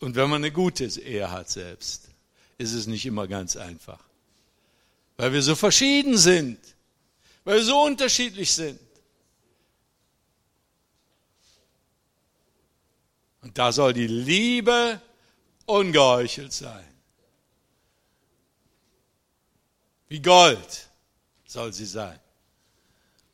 Und 0.00 0.16
wenn 0.16 0.30
man 0.30 0.42
eine 0.42 0.52
gute 0.52 0.86
Ehe 0.86 1.30
hat 1.30 1.50
selbst, 1.50 2.08
ist 2.56 2.72
es 2.72 2.86
nicht 2.86 3.04
immer 3.04 3.28
ganz 3.28 3.56
einfach. 3.56 4.02
Weil 5.18 5.34
wir 5.34 5.42
so 5.42 5.54
verschieden 5.54 6.16
sind, 6.16 6.58
weil 7.44 7.58
wir 7.58 7.64
so 7.64 7.82
unterschiedlich 7.82 8.50
sind. 8.52 8.80
Und 13.42 13.58
da 13.58 13.72
soll 13.72 13.92
die 13.92 14.06
Liebe 14.06 15.00
ungeheuchelt 15.66 16.52
sein. 16.52 16.86
Wie 20.08 20.20
Gold 20.20 20.88
soll 21.44 21.72
sie 21.72 21.86
sein. 21.86 22.18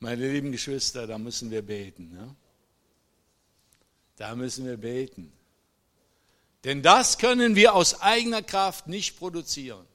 Meine 0.00 0.30
lieben 0.30 0.52
Geschwister, 0.52 1.06
da 1.06 1.18
müssen 1.18 1.50
wir 1.50 1.62
beten. 1.62 2.10
Ne? 2.12 2.34
Da 4.16 4.34
müssen 4.34 4.64
wir 4.64 4.76
beten. 4.76 5.32
Denn 6.64 6.82
das 6.82 7.18
können 7.18 7.54
wir 7.54 7.74
aus 7.74 8.00
eigener 8.00 8.42
Kraft 8.42 8.86
nicht 8.86 9.18
produzieren. 9.18 9.86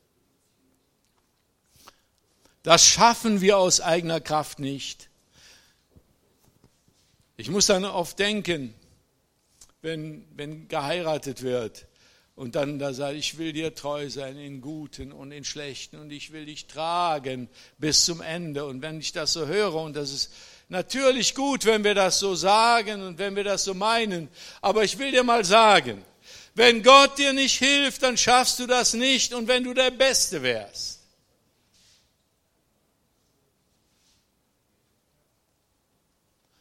Das 2.63 2.86
schaffen 2.86 3.41
wir 3.41 3.58
aus 3.58 3.82
eigener 3.82 4.21
Kraft 4.21 4.60
nicht. 4.60 5.10
Ich 7.36 7.49
muss 7.49 7.65
dann 7.65 7.84
oft 7.84 8.19
denken, 8.19 8.73
wenn, 9.84 10.26
wenn 10.36 10.67
geheiratet 10.69 11.43
wird 11.43 11.86
und 12.36 12.56
dann 12.56 12.80
da 12.80 12.93
sagt, 12.93 13.15
ich 13.15 13.38
will 13.38 13.54
dir 13.54 13.76
treu 13.76 14.10
sein 14.10 14.38
in 14.38 14.62
guten 14.62 15.12
und 15.12 15.32
in 15.32 15.43
schlechten 15.43 16.00
und 16.00 16.12
ich 16.12 16.32
will 16.32 16.46
dich 16.46 16.65
tragen 16.65 17.50
bis 17.78 18.06
zum 18.06 18.22
Ende. 18.22 18.65
Und 18.65 18.82
wenn 18.82 19.00
ich 19.00 19.12
das 19.12 19.34
so 19.34 19.46
höre 19.46 19.76
und 19.76 19.96
das 19.96 20.12
ist 20.12 20.34
natürlich 20.69 21.36
gut, 21.36 21.65
wenn 21.65 21.84
wir 21.84 21.93
das 21.93 22.19
so 22.19 22.34
sagen 22.34 23.04
und 23.04 23.19
wenn 23.19 23.36
wir 23.36 23.43
das 23.43 23.65
so 23.65 23.74
meinen, 23.74 24.30
aber 24.62 24.84
ich 24.84 24.98
will 24.98 25.12
dir 25.12 25.24
mal 25.24 25.46
sagen, 25.46 26.04
wenn 26.56 26.82
Gott 26.82 27.17
dir 27.17 27.34
nicht 27.34 27.60
hilft, 27.60 28.02
dann 28.04 28.17
schaffst 28.17 28.60
du 28.60 28.67
das 28.67 28.93
nicht 28.93 29.34
und 29.34 29.48
wenn 29.48 29.63
du 29.63 29.74
der 29.74 29.91
Beste 29.91 30.41
wärst. 30.41 31.02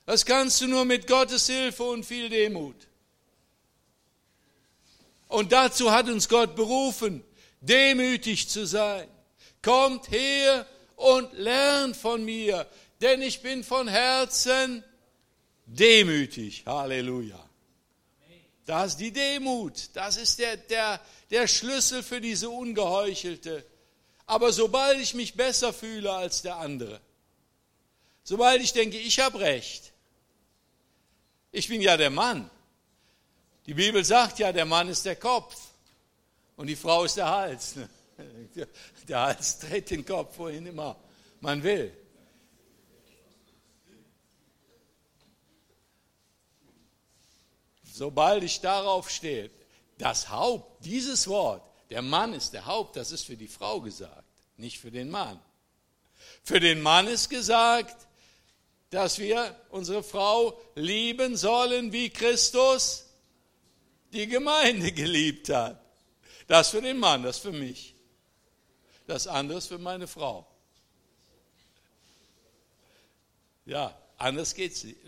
Das 0.04 0.26
kannst 0.26 0.60
du 0.60 0.66
nur 0.66 0.84
mit 0.84 1.06
Gottes 1.06 1.46
Hilfe 1.46 1.84
und 1.84 2.04
viel 2.04 2.28
Demut. 2.28 2.88
Und 5.32 5.50
dazu 5.50 5.90
hat 5.90 6.08
uns 6.08 6.28
Gott 6.28 6.54
berufen, 6.54 7.24
demütig 7.62 8.50
zu 8.50 8.66
sein. 8.66 9.08
Kommt 9.62 10.10
her 10.10 10.66
und 10.96 11.32
lernt 11.32 11.96
von 11.96 12.22
mir, 12.22 12.66
denn 13.00 13.22
ich 13.22 13.40
bin 13.40 13.64
von 13.64 13.88
Herzen 13.88 14.84
demütig. 15.64 16.64
Halleluja. 16.66 17.42
Das 18.66 18.92
ist 18.92 18.96
die 18.98 19.10
Demut. 19.10 19.88
Das 19.94 20.18
ist 20.18 20.38
der, 20.38 20.58
der, 20.58 21.00
der 21.30 21.48
Schlüssel 21.48 22.02
für 22.02 22.20
diese 22.20 22.50
ungeheuchelte. 22.50 23.64
Aber 24.26 24.52
sobald 24.52 25.00
ich 25.00 25.14
mich 25.14 25.32
besser 25.32 25.72
fühle 25.72 26.12
als 26.12 26.42
der 26.42 26.56
andere, 26.56 27.00
sobald 28.22 28.60
ich 28.60 28.74
denke, 28.74 28.98
ich 28.98 29.18
habe 29.18 29.40
recht, 29.40 29.92
ich 31.52 31.68
bin 31.68 31.80
ja 31.80 31.96
der 31.96 32.10
Mann. 32.10 32.50
Die 33.66 33.74
Bibel 33.74 34.04
sagt 34.04 34.38
ja, 34.38 34.52
der 34.52 34.64
Mann 34.64 34.88
ist 34.88 35.04
der 35.04 35.16
Kopf 35.16 35.56
und 36.56 36.66
die 36.66 36.76
Frau 36.76 37.04
ist 37.04 37.16
der 37.16 37.28
Hals. 37.28 37.74
Der 39.08 39.20
Hals 39.20 39.58
dreht 39.58 39.90
den 39.90 40.04
Kopf, 40.04 40.38
wohin 40.38 40.66
immer 40.66 40.96
man 41.40 41.60
will. 41.62 41.92
sobald 47.92 48.42
ich 48.42 48.60
darauf 48.60 49.10
stehe, 49.10 49.50
das 49.98 50.30
Haupt, 50.30 50.84
dieses 50.84 51.28
Wort, 51.28 51.62
der 51.90 52.02
Mann 52.02 52.32
ist 52.32 52.52
der 52.52 52.66
Haupt, 52.66 52.96
das 52.96 53.12
ist 53.12 53.24
für 53.24 53.36
die 53.36 53.48
Frau 53.48 53.80
gesagt, 53.80 54.24
nicht 54.56 54.78
für 54.78 54.90
den 54.90 55.10
Mann. 55.10 55.40
Für 56.42 56.58
den 56.58 56.80
Mann 56.80 57.06
ist 57.06 57.28
gesagt, 57.28 58.08
dass 58.90 59.18
wir 59.18 59.54
unsere 59.70 60.02
Frau 60.02 60.58
lieben 60.74 61.36
sollen, 61.36 61.92
wie 61.92 62.10
Christus 62.10 63.06
die 64.12 64.26
Gemeinde 64.26 64.92
geliebt 64.92 65.48
hat. 65.48 65.80
Das 66.46 66.70
für 66.70 66.82
den 66.82 66.98
Mann, 66.98 67.22
das 67.22 67.38
für 67.38 67.52
mich. 67.52 67.94
Das 69.06 69.26
andere 69.26 69.58
ist 69.58 69.68
für 69.68 69.78
meine 69.78 70.06
Frau. 70.06 70.46
Ja, 73.64 73.96
anders 74.18 74.54
geht's 74.54 74.84
nicht. 74.84 74.98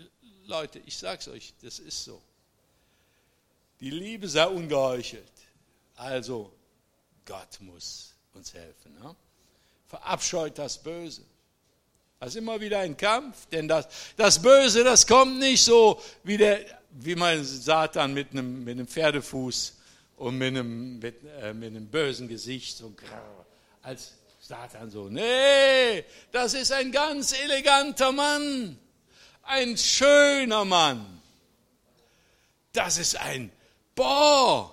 Leute, 0.45 0.79
ich 0.85 0.97
sag's 0.97 1.27
euch, 1.27 1.53
das 1.61 1.79
ist 1.79 2.03
so. 2.03 2.21
Die 3.79 3.89
Liebe 3.89 4.27
sei 4.29 4.45
ungeheuchelt. 4.47 5.31
Also, 5.95 6.53
Gott 7.25 7.59
muss 7.61 8.13
uns 8.33 8.53
helfen. 8.53 8.93
Ne? 8.99 9.15
Verabscheut 9.87 10.57
das 10.57 10.81
Böse. 10.81 11.23
Das 12.19 12.29
ist 12.29 12.35
immer 12.35 12.59
wieder 12.61 12.79
ein 12.79 12.95
Kampf, 12.95 13.45
denn 13.47 13.67
das, 13.67 13.87
das 14.15 14.41
Böse, 14.41 14.83
das 14.83 15.05
kommt 15.05 15.37
nicht 15.39 15.63
so 15.63 16.01
wie, 16.23 16.37
der, 16.37 16.65
wie 16.95 17.15
man 17.15 17.43
Satan 17.43 18.13
mit 18.13 18.31
einem, 18.31 18.63
mit 18.63 18.77
einem 18.77 18.87
Pferdefuß 18.87 19.77
und 20.17 20.37
mit 20.37 20.47
einem, 20.49 20.99
mit, 20.99 21.15
äh, 21.41 21.53
mit 21.53 21.69
einem 21.69 21.87
bösen 21.87 22.27
Gesicht, 22.27 22.77
so 22.77 22.93
als 23.81 24.13
Satan 24.39 24.89
so. 24.89 25.09
Nee, 25.09 26.03
das 26.31 26.53
ist 26.53 26.71
ein 26.71 26.91
ganz 26.91 27.33
eleganter 27.33 28.11
Mann, 28.11 28.77
ein 29.43 29.77
schöner 29.77 30.65
Mann. 30.65 31.21
Das 32.73 32.97
ist 32.97 33.15
ein 33.15 33.51
boah, 33.95 34.71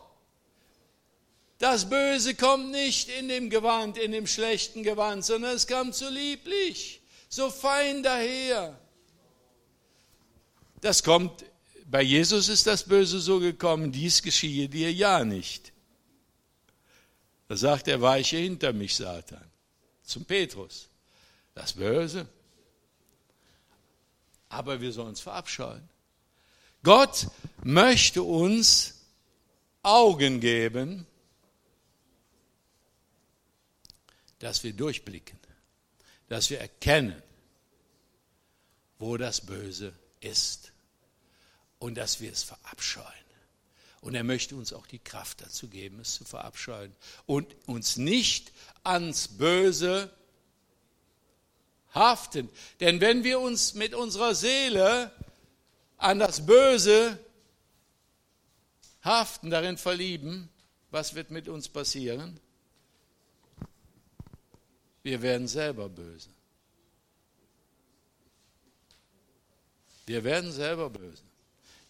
das 1.58 1.88
Böse 1.88 2.34
kommt 2.34 2.72
nicht 2.72 3.08
in 3.08 3.28
dem 3.28 3.48
Gewand, 3.48 3.96
in 3.96 4.12
dem 4.12 4.26
schlechten 4.26 4.82
Gewand, 4.82 5.24
sondern 5.24 5.54
es 5.54 5.66
kam 5.66 5.92
so 5.92 6.08
lieblich, 6.08 7.00
so 7.28 7.50
fein 7.50 8.02
daher. 8.02 8.78
Das 10.80 11.04
kommt, 11.04 11.44
bei 11.92 12.00
Jesus 12.00 12.48
ist 12.48 12.66
das 12.66 12.84
Böse 12.84 13.20
so 13.20 13.38
gekommen, 13.38 13.92
dies 13.92 14.22
geschiehe 14.22 14.66
dir 14.66 14.90
ja 14.90 15.26
nicht. 15.26 15.74
Da 17.48 17.56
sagt 17.58 17.86
er, 17.86 18.00
weiche 18.00 18.38
hinter 18.38 18.72
mich, 18.72 18.96
Satan, 18.96 19.44
zum 20.02 20.24
Petrus. 20.24 20.88
Das 21.54 21.74
Böse. 21.74 22.26
Aber 24.48 24.80
wir 24.80 24.90
sollen 24.90 25.08
uns 25.08 25.20
verabscheuen. 25.20 25.86
Gott 26.82 27.26
möchte 27.62 28.22
uns 28.22 29.02
Augen 29.82 30.40
geben, 30.40 31.06
dass 34.38 34.64
wir 34.64 34.72
durchblicken, 34.72 35.38
dass 36.30 36.48
wir 36.48 36.58
erkennen, 36.58 37.22
wo 38.98 39.18
das 39.18 39.42
Böse 39.42 39.92
ist 40.20 40.71
und 41.82 41.96
dass 41.96 42.20
wir 42.20 42.30
es 42.30 42.44
verabscheuen. 42.44 43.06
Und 44.02 44.14
er 44.14 44.22
möchte 44.22 44.54
uns 44.54 44.72
auch 44.72 44.86
die 44.86 45.00
Kraft 45.00 45.40
dazu 45.40 45.66
geben, 45.66 45.98
es 45.98 46.14
zu 46.14 46.24
verabscheuen 46.24 46.94
und 47.26 47.56
uns 47.66 47.96
nicht 47.96 48.52
ans 48.84 49.26
Böse 49.26 50.08
haften. 51.92 52.48
Denn 52.78 53.00
wenn 53.00 53.24
wir 53.24 53.40
uns 53.40 53.74
mit 53.74 53.94
unserer 53.94 54.36
Seele 54.36 55.10
an 55.96 56.20
das 56.20 56.46
Böse 56.46 57.18
haften, 59.02 59.50
darin 59.50 59.76
verlieben, 59.76 60.48
was 60.92 61.16
wird 61.16 61.32
mit 61.32 61.48
uns 61.48 61.68
passieren? 61.68 62.38
Wir 65.02 65.20
werden 65.20 65.48
selber 65.48 65.88
böse. 65.88 66.30
Wir 70.06 70.22
werden 70.22 70.52
selber 70.52 70.88
böse. 70.88 71.31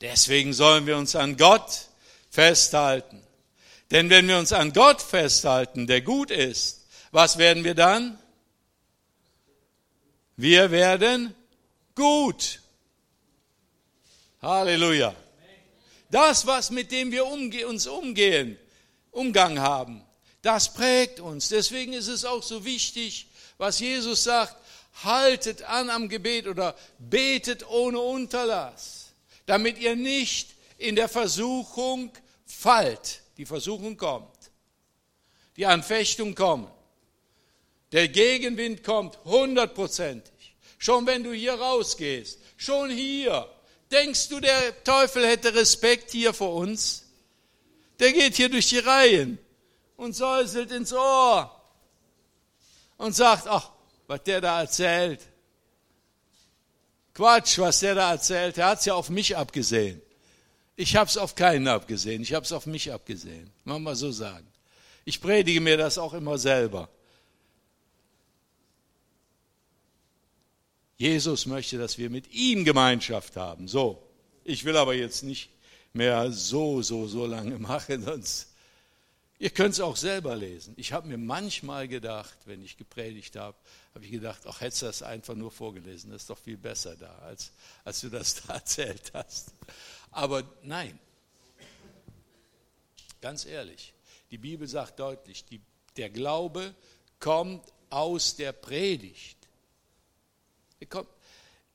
Deswegen 0.02 0.52
sollen 0.52 0.86
wir 0.86 0.96
uns 0.96 1.16
an 1.16 1.36
Gott 1.36 1.88
festhalten. 2.28 3.22
Denn 3.90 4.10
wenn 4.10 4.26
wir 4.26 4.36
uns 4.38 4.52
an 4.52 4.72
Gott 4.72 5.00
festhalten, 5.00 5.86
der 5.86 6.00
gut 6.00 6.30
ist, 6.30 6.86
was 7.12 7.38
werden 7.38 7.62
wir 7.62 7.74
dann? 7.74 8.18
Wir 10.36 10.70
werden 10.70 11.34
gut. 11.94 12.60
Halleluja. 14.40 15.14
Das, 16.10 16.46
was 16.46 16.70
mit 16.70 16.90
dem 16.90 17.12
wir 17.12 17.24
umge 17.24 17.66
uns 17.66 17.86
umgehen, 17.86 18.58
Umgang 19.12 19.60
haben, 19.60 20.02
das 20.42 20.74
prägt 20.74 21.20
uns. 21.20 21.48
Deswegen 21.48 21.92
ist 21.92 22.08
es 22.08 22.24
auch 22.24 22.42
so 22.42 22.64
wichtig, 22.64 23.28
was 23.56 23.78
Jesus 23.78 24.24
sagt, 24.24 24.56
haltet 25.04 25.62
an 25.62 25.90
am 25.90 26.08
Gebet 26.08 26.48
oder 26.48 26.74
betet 26.98 27.66
ohne 27.68 28.00
Unterlass, 28.00 29.01
damit 29.46 29.78
ihr 29.78 29.96
nicht 29.96 30.54
in 30.78 30.96
der 30.96 31.08
Versuchung 31.08 32.10
fallt. 32.46 33.22
Die 33.36 33.46
Versuchung 33.46 33.96
kommt. 33.96 34.50
Die 35.56 35.66
Anfechtung 35.66 36.34
kommt. 36.34 36.70
Der 37.92 38.08
Gegenwind 38.08 38.82
kommt 38.82 39.18
hundertprozentig. 39.24 40.56
Schon 40.78 41.06
wenn 41.06 41.22
du 41.22 41.32
hier 41.32 41.54
rausgehst, 41.54 42.38
schon 42.56 42.90
hier 42.90 43.48
Denkst 43.92 44.30
du, 44.30 44.40
der 44.40 44.82
Teufel 44.84 45.26
hätte 45.26 45.54
Respekt 45.54 46.12
hier 46.12 46.32
vor 46.32 46.54
uns? 46.54 47.04
Der 47.98 48.10
geht 48.12 48.36
hier 48.36 48.48
durch 48.48 48.70
die 48.70 48.78
Reihen 48.78 49.38
und 49.96 50.14
säuselt 50.14 50.72
ins 50.72 50.94
Ohr 50.94 51.54
und 52.96 53.14
sagt, 53.14 53.46
ach, 53.46 53.70
was 54.06 54.22
der 54.22 54.40
da 54.40 54.62
erzählt. 54.62 55.20
Quatsch, 57.14 57.58
was 57.58 57.80
der 57.80 57.94
da 57.94 58.12
erzählt. 58.12 58.58
Er 58.58 58.68
hat 58.68 58.80
es 58.80 58.86
ja 58.86 58.94
auf 58.94 59.10
mich 59.10 59.36
abgesehen. 59.36 60.00
Ich 60.76 60.96
habe 60.96 61.08
es 61.08 61.16
auf 61.16 61.34
keinen 61.34 61.68
abgesehen. 61.68 62.22
Ich 62.22 62.32
habe 62.32 62.44
es 62.44 62.52
auf 62.52 62.66
mich 62.66 62.92
abgesehen. 62.92 63.50
Machen 63.64 63.82
wir 63.82 63.94
so 63.94 64.10
sagen. 64.10 64.46
Ich 65.04 65.20
predige 65.20 65.60
mir 65.60 65.76
das 65.76 65.98
auch 65.98 66.14
immer 66.14 66.38
selber. 66.38 66.88
Jesus 70.96 71.46
möchte, 71.46 71.78
dass 71.78 71.98
wir 71.98 72.08
mit 72.10 72.32
ihm 72.32 72.64
Gemeinschaft 72.64 73.36
haben. 73.36 73.66
So, 73.66 74.02
ich 74.44 74.64
will 74.64 74.76
aber 74.76 74.94
jetzt 74.94 75.24
nicht 75.24 75.50
mehr 75.92 76.30
so, 76.30 76.80
so, 76.80 77.08
so 77.08 77.26
lange 77.26 77.58
machen, 77.58 78.04
sonst. 78.04 78.51
Ihr 79.42 79.50
könnt 79.50 79.74
es 79.74 79.80
auch 79.80 79.96
selber 79.96 80.36
lesen. 80.36 80.72
Ich 80.76 80.92
habe 80.92 81.08
mir 81.08 81.18
manchmal 81.18 81.88
gedacht, 81.88 82.38
wenn 82.44 82.62
ich 82.62 82.76
gepredigt 82.76 83.34
habe, 83.34 83.56
habe 83.92 84.04
ich 84.04 84.12
gedacht, 84.12 84.42
ach, 84.46 84.60
hättest 84.60 84.82
du 84.82 84.86
das 84.86 85.02
einfach 85.02 85.34
nur 85.34 85.50
vorgelesen, 85.50 86.12
das 86.12 86.22
ist 86.22 86.30
doch 86.30 86.38
viel 86.38 86.56
besser 86.56 86.94
da, 86.94 87.12
als, 87.18 87.50
als 87.82 88.02
du 88.02 88.08
das 88.08 88.40
da 88.46 88.54
erzählt 88.54 89.10
hast. 89.12 89.52
Aber 90.12 90.44
nein, 90.62 90.96
ganz 93.20 93.44
ehrlich, 93.44 93.92
die 94.30 94.38
Bibel 94.38 94.68
sagt 94.68 95.00
deutlich, 95.00 95.44
die, 95.44 95.60
der 95.96 96.10
Glaube 96.10 96.72
kommt 97.18 97.64
aus 97.90 98.36
der 98.36 98.52
Predigt. 98.52 99.38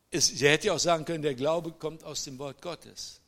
Es, 0.09 0.27
sie 0.27 0.47
hätte 0.47 0.67
ja 0.67 0.73
auch 0.73 0.79
sagen 0.79 1.03
können, 1.03 1.21
der 1.21 1.35
Glaube 1.35 1.73
kommt 1.73 2.05
aus 2.05 2.23
dem 2.23 2.39
Wort 2.39 2.61
Gottes. 2.61 3.19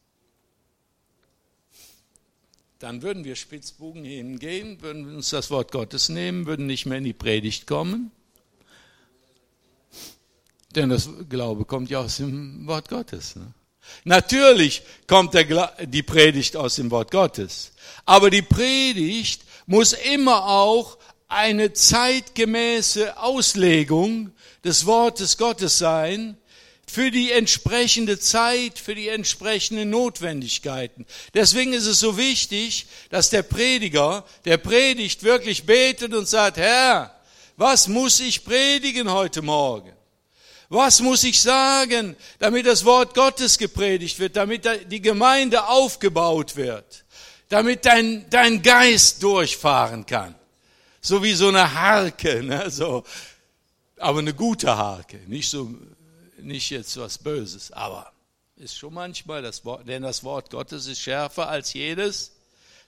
Dann 2.80 3.02
würden 3.02 3.26
wir 3.26 3.36
Spitzbugen 3.36 4.06
hingehen, 4.06 4.82
würden 4.82 5.14
uns 5.14 5.32
das 5.32 5.52
Wort 5.52 5.74
Gottes 5.74 6.08
nehmen, 6.08 6.46
würden 6.46 6.66
nicht 6.66 6.86
mehr 6.86 7.00
in 7.00 7.04
die 7.04 7.14
Predigt 7.14 7.68
kommen. 7.68 8.10
Denn 10.76 10.88
das 10.88 11.10
Glaube 11.28 11.66
kommt 11.66 11.90
ja 11.90 12.00
aus 12.00 12.18
dem 12.18 12.66
Wort 12.68 12.88
Gottes. 12.88 13.36
Ne? 13.36 13.54
Natürlich 14.06 14.84
kommt 15.08 15.34
der, 15.34 15.76
die 15.86 16.04
Predigt 16.04 16.56
aus 16.56 16.76
dem 16.76 16.90
Wort 16.90 17.12
Gottes. 17.12 17.74
Aber 18.06 18.30
die 18.30 18.44
Predigt 18.44 19.44
muss 19.66 19.92
immer 19.92 20.46
auch 20.48 20.98
eine 21.28 21.74
zeitgemäße 21.74 23.18
Auslegung 23.18 24.32
des 24.64 24.86
Wortes 24.86 25.38
Gottes 25.38 25.78
sein, 25.78 26.38
für 26.90 27.12
die 27.12 27.32
entsprechende 27.32 28.20
Zeit, 28.20 28.80
für 28.80 28.96
die 28.96 29.10
entsprechenden 29.10 29.92
Notwendigkeiten. 29.92 31.06
Deswegen 31.36 31.74
ist 31.74 31.86
es 31.86 32.00
so 32.00 32.18
wichtig, 32.18 32.88
dass 33.12 33.30
der 33.30 33.44
Prediger, 33.44 34.26
der 34.46 34.58
predigt, 34.58 35.24
wirklich 35.24 35.68
betet 35.68 36.16
und 36.16 36.28
sagt, 36.28 36.58
Herr, 36.58 37.16
was 37.58 37.88
muss 37.88 38.20
ich 38.20 38.44
predigen 38.44 39.12
heute 39.12 39.44
Morgen? 39.44 39.94
Was 40.70 41.00
muss 41.00 41.24
ich 41.24 41.40
sagen, 41.40 42.16
damit 42.40 42.66
das 42.66 42.84
Wort 42.86 43.14
Gottes 43.14 43.60
gepredigt 43.60 44.18
wird, 44.18 44.36
damit 44.36 44.68
die 44.92 45.02
Gemeinde 45.02 45.68
aufgebaut 45.68 46.56
wird, 46.56 47.06
damit 47.50 47.86
dein, 47.86 48.28
dein 48.32 48.64
Geist 48.64 49.22
durchfahren 49.22 50.08
kann? 50.08 50.34
So 51.02 51.22
wie 51.22 51.34
so 51.34 51.50
eine 51.50 51.72
Harke, 51.74 52.42
ne? 52.42 52.70
so, 52.72 53.04
aber 53.98 54.20
eine 54.20 54.34
gute 54.34 54.76
Harke, 54.76 55.20
nicht 55.28 55.50
so 55.50 55.70
nicht 56.42 56.70
jetzt 56.70 56.98
was 56.98 57.18
Böses, 57.18 57.72
aber 57.72 58.12
ist 58.56 58.76
schon 58.76 58.94
manchmal 58.94 59.42
das 59.42 59.64
Wort, 59.66 59.88
denn 59.88 60.04
das 60.04 60.24
Wort 60.24 60.50
Gottes 60.50 60.88
ist 60.88 61.00
schärfer 61.00 61.48
als 61.48 61.74
jedes 61.74 62.34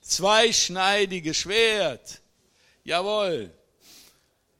zweischneidige 0.01 1.33
Schwert. 1.33 2.21
Jawohl. 2.83 3.51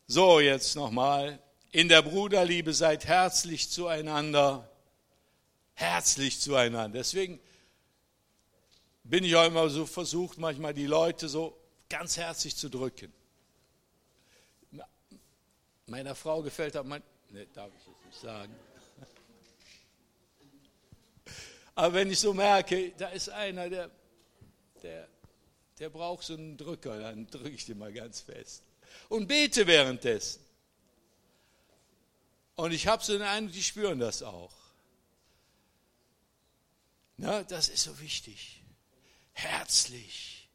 So, 0.08 0.40
jetzt 0.40 0.76
nochmal. 0.76 1.40
In 1.72 1.90
der 1.90 2.02
Bruderliebe 2.02 2.74
seid 2.74 3.06
herzlich 3.06 3.70
zueinander. 3.70 4.70
Herzlich 5.74 6.40
zueinander. 6.40 7.00
Deswegen 7.00 7.40
bin 9.04 9.24
ich 9.24 9.36
auch 9.36 9.46
immer 9.46 9.70
so 9.70 9.86
versucht, 9.86 10.38
manchmal 10.38 10.74
die 10.74 10.86
Leute 10.86 11.28
so 11.28 11.58
ganz 11.90 12.18
herzlich 12.18 12.56
zu 12.56 12.70
drücken. 12.70 13.12
Meiner 15.88 16.16
Frau 16.16 16.42
gefällt 16.42 16.76
das, 16.76 16.86
mein, 16.86 17.04
ne, 17.32 17.48
darf 17.54 17.70
ich 17.78 17.88
jetzt 17.88 18.06
nicht 18.06 18.22
sagen. 18.22 18.54
Aber 21.76 21.94
wenn 21.94 22.12
ich 22.12 22.20
so 22.20 22.34
merke, 22.34 22.92
da 22.98 23.10
ist 23.10 23.30
einer, 23.30 23.70
der, 23.70 23.90
der, 24.84 25.08
der 25.80 25.90
braucht 25.90 26.24
so 26.24 26.34
einen 26.34 26.58
Drücker, 26.58 27.00
dann 27.00 27.28
drücke 27.28 27.50
ich 27.50 27.66
den 27.66 27.78
mal 27.78 27.94
ganz 27.94 28.22
fest. 28.22 28.64
Und 29.10 29.28
bete 29.28 29.68
währenddessen. 29.68 30.46
Und 32.56 32.74
ich 32.74 32.88
habe 32.88 33.04
so 33.04 33.14
den 33.14 33.22
Eindruck, 33.22 33.54
die 33.54 33.64
spüren 33.64 34.00
das 34.00 34.22
auch. 34.22 34.54
Na, 37.18 37.44
das 37.44 37.70
ist 37.70 37.84
so 37.84 38.00
wichtig. 38.00 38.62
Herzlich. 39.34 40.50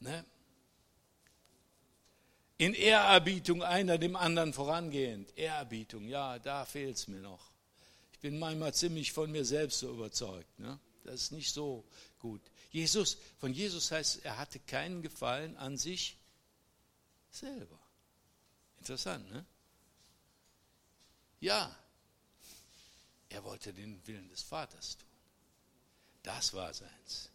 Ne? 0.00 0.24
In 2.58 2.74
Ehrerbietung 2.74 3.62
einer 3.62 3.96
dem 3.96 4.16
anderen 4.16 4.52
vorangehend. 4.52 5.36
Ehrerbietung, 5.36 6.06
ja, 6.06 6.38
da 6.38 6.66
fehlt 6.66 6.96
es 6.96 7.08
mir 7.08 7.20
noch 7.20 7.49
bin 8.20 8.38
manchmal 8.38 8.74
ziemlich 8.74 9.12
von 9.12 9.30
mir 9.30 9.44
selbst 9.44 9.80
so 9.80 9.90
überzeugt. 9.90 10.58
Ne? 10.58 10.78
Das 11.04 11.22
ist 11.22 11.32
nicht 11.32 11.52
so 11.52 11.84
gut. 12.18 12.42
Jesus, 12.70 13.16
von 13.38 13.52
Jesus 13.52 13.90
heißt, 13.90 14.24
er 14.24 14.38
hatte 14.38 14.60
keinen 14.60 15.02
Gefallen 15.02 15.56
an 15.56 15.76
sich 15.76 16.16
selber. 17.30 17.78
Interessant, 18.78 19.30
ne? 19.30 19.44
Ja, 21.40 21.74
er 23.30 23.44
wollte 23.44 23.72
den 23.72 24.06
Willen 24.06 24.28
des 24.28 24.42
Vaters 24.42 24.98
tun. 24.98 25.08
Das 26.22 26.52
war 26.52 26.72
seins. 26.74 27.29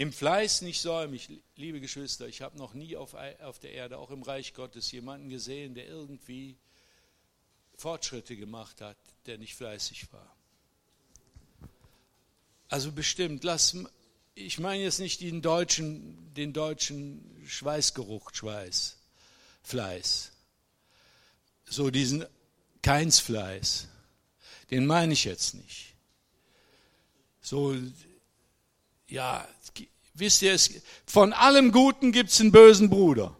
Im 0.00 0.14
Fleiß 0.14 0.62
nicht 0.62 0.80
säumig, 0.80 1.28
liebe 1.56 1.78
Geschwister, 1.78 2.26
ich 2.26 2.40
habe 2.40 2.56
noch 2.56 2.72
nie 2.72 2.96
auf, 2.96 3.12
auf 3.42 3.58
der 3.58 3.72
Erde, 3.74 3.98
auch 3.98 4.10
im 4.10 4.22
Reich 4.22 4.54
Gottes, 4.54 4.90
jemanden 4.92 5.28
gesehen, 5.28 5.74
der 5.74 5.86
irgendwie 5.88 6.56
Fortschritte 7.76 8.34
gemacht 8.34 8.80
hat, 8.80 8.96
der 9.26 9.36
nicht 9.36 9.54
fleißig 9.54 10.10
war. 10.10 10.34
Also 12.68 12.92
bestimmt, 12.92 13.44
lass, 13.44 13.76
ich 14.34 14.58
meine 14.58 14.84
jetzt 14.84 15.00
nicht 15.00 15.20
den 15.20 15.42
deutschen, 15.42 16.32
den 16.32 16.54
deutschen 16.54 17.44
Schweißgeruch, 17.46 18.30
Schweiß, 18.32 18.96
Fleiß, 19.64 20.32
so 21.66 21.90
diesen 21.90 22.24
Keinsfleiß, 22.80 23.86
den 24.70 24.86
meine 24.86 25.12
ich 25.12 25.24
jetzt 25.24 25.52
nicht. 25.52 25.94
So, 27.42 27.76
ja, 29.10 29.46
wisst 30.14 30.42
ihr, 30.42 30.54
es, 30.54 30.70
von 31.06 31.32
allem 31.32 31.72
Guten 31.72 32.12
gibt 32.12 32.30
es 32.30 32.40
einen 32.40 32.52
bösen 32.52 32.88
Bruder. 32.88 33.36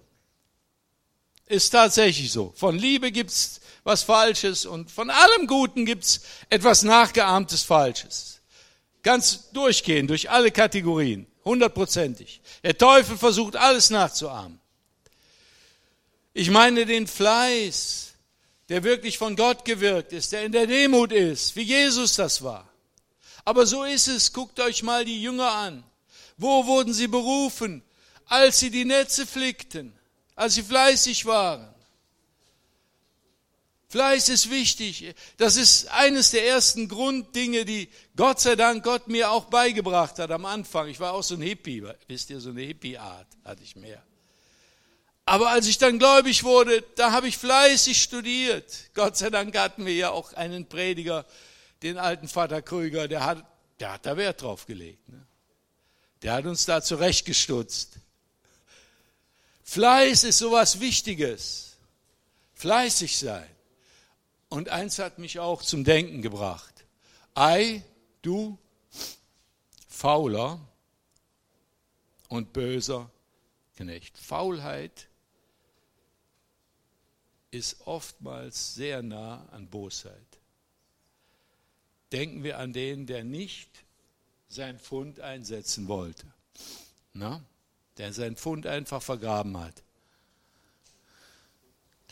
Ist 1.47 1.71
tatsächlich 1.71 2.31
so. 2.31 2.53
Von 2.57 2.79
Liebe 2.79 3.11
gibt 3.11 3.31
es 3.31 3.61
was 3.83 4.03
Falsches 4.03 4.67
und 4.67 4.91
von 4.91 5.11
allem 5.11 5.47
Guten 5.47 5.85
gibt 5.87 6.05
es 6.05 6.21
etwas 6.49 6.83
Nachgeahmtes 6.83 7.63
Falsches. 7.63 8.41
Ganz 9.03 9.51
durchgehen 9.53 10.07
durch 10.07 10.31
alle 10.31 10.51
Kategorien, 10.51 11.27
hundertprozentig. 11.45 12.41
Der 12.63 12.77
Teufel 12.77 13.17
versucht 13.17 13.57
alles 13.57 13.91
nachzuahmen. 13.91 14.61
Ich 16.35 16.51
meine 16.51 16.87
den 16.87 17.07
Fleiß, 17.07 18.13
der 18.69 18.85
wirklich 18.85 19.19
von 19.19 19.35
Gott 19.35 19.65
gewirkt 19.65 20.13
ist, 20.13 20.33
der 20.33 20.45
in 20.45 20.53
der 20.53 20.67
Demut 20.67 21.11
ist, 21.11 21.57
wie 21.57 21.63
Jesus 21.63 22.15
das 22.15 22.43
war. 22.43 22.70
Aber 23.51 23.67
so 23.67 23.83
ist 23.83 24.07
es. 24.07 24.33
Guckt 24.33 24.61
euch 24.61 24.85
mal 24.85 25.05
die 25.05 25.21
Jünger 25.21 25.51
an. 25.51 25.83
Wo 26.37 26.67
wurden 26.67 26.95
sie 26.95 27.09
berufen? 27.09 27.83
Als 28.27 28.61
sie 28.61 28.71
die 28.71 28.85
Netze 28.85 29.27
flickten, 29.27 29.93
als 30.37 30.55
sie 30.55 30.63
fleißig 30.63 31.27
waren. 31.27 31.69
Fleiß 33.89 34.29
ist 34.29 34.51
wichtig. 34.51 35.17
Das 35.37 35.57
ist 35.57 35.89
eines 35.89 36.31
der 36.31 36.47
ersten 36.47 36.87
Grunddinge, 36.89 37.65
die 37.65 37.89
Gott 38.15 38.39
sei 38.39 38.55
Dank 38.55 38.85
Gott 38.85 39.09
mir 39.09 39.33
auch 39.33 39.47
beigebracht 39.47 40.21
hat 40.21 40.31
am 40.31 40.45
Anfang. 40.45 40.87
Ich 40.87 41.01
war 41.01 41.13
auch 41.13 41.25
so 41.25 41.35
ein 41.35 41.43
Hippie, 41.43 41.83
wisst 42.07 42.31
ihr, 42.31 42.39
so 42.39 42.51
eine 42.51 42.63
Hippie-Art 42.63 43.27
hatte 43.45 43.65
ich 43.65 43.75
mehr. 43.75 44.01
Aber 45.25 45.51
als 45.51 45.67
ich 45.67 45.79
dann 45.79 45.99
gläubig 45.99 46.45
wurde, 46.45 46.85
da 46.95 47.11
habe 47.11 47.27
ich 47.27 47.37
fleißig 47.37 48.01
studiert. 48.01 48.95
Gott 48.95 49.17
sei 49.17 49.29
Dank 49.29 49.59
hatten 49.59 49.87
wir 49.87 49.95
ja 49.95 50.11
auch 50.11 50.35
einen 50.35 50.69
Prediger, 50.69 51.27
den 51.83 51.99
alten 51.99 52.29
Vater 52.29 52.63
Krüger, 52.63 53.09
der 53.09 53.25
hat, 53.25 53.45
der 53.79 53.93
hat 53.93 54.07
da 54.07 54.17
Wert 54.17 54.43
drauf 54.43 54.67
gelegt. 54.67 55.09
Ne? 55.09 55.27
Der 56.23 56.35
hat 56.35 56.45
uns 56.45 56.67
da 56.67 56.83
zurechtgestutzt. 56.83 57.99
Fleiß 59.65 60.25
ist 60.25 60.39
sowas 60.39 60.81
Wichtiges. 60.81 61.77
Fleißig 62.55 63.17
sein. 63.17 63.49
Und 64.49 64.69
eins 64.69 64.99
hat 64.99 65.19
mich 65.19 65.39
auch 65.39 65.63
zum 65.63 65.85
Denken 65.85 66.23
gebracht. 66.23 66.75
Ei, 67.35 67.83
du 68.21 68.59
fauler 69.89 70.61
und 72.29 72.53
böser 72.53 73.11
Knecht. 73.77 74.19
Faulheit 74.19 75.09
ist 77.51 77.87
oftmals 77.87 78.75
sehr 78.75 79.03
nah 79.03 79.49
an 79.53 79.69
Bosheit 79.69 80.30
denken 82.13 82.43
wir 82.45 82.59
an 82.59 82.73
den, 82.73 83.07
der 83.07 83.25
nicht 83.25 83.69
sein 84.49 84.79
Pfund 84.79 85.21
einsetzen 85.21 85.89
wollte, 85.89 86.27
na? 87.13 87.43
der 87.99 88.13
sein 88.13 88.37
Pfund 88.37 88.67
einfach 88.67 89.03
vergraben 89.03 89.59
hat. 89.59 89.83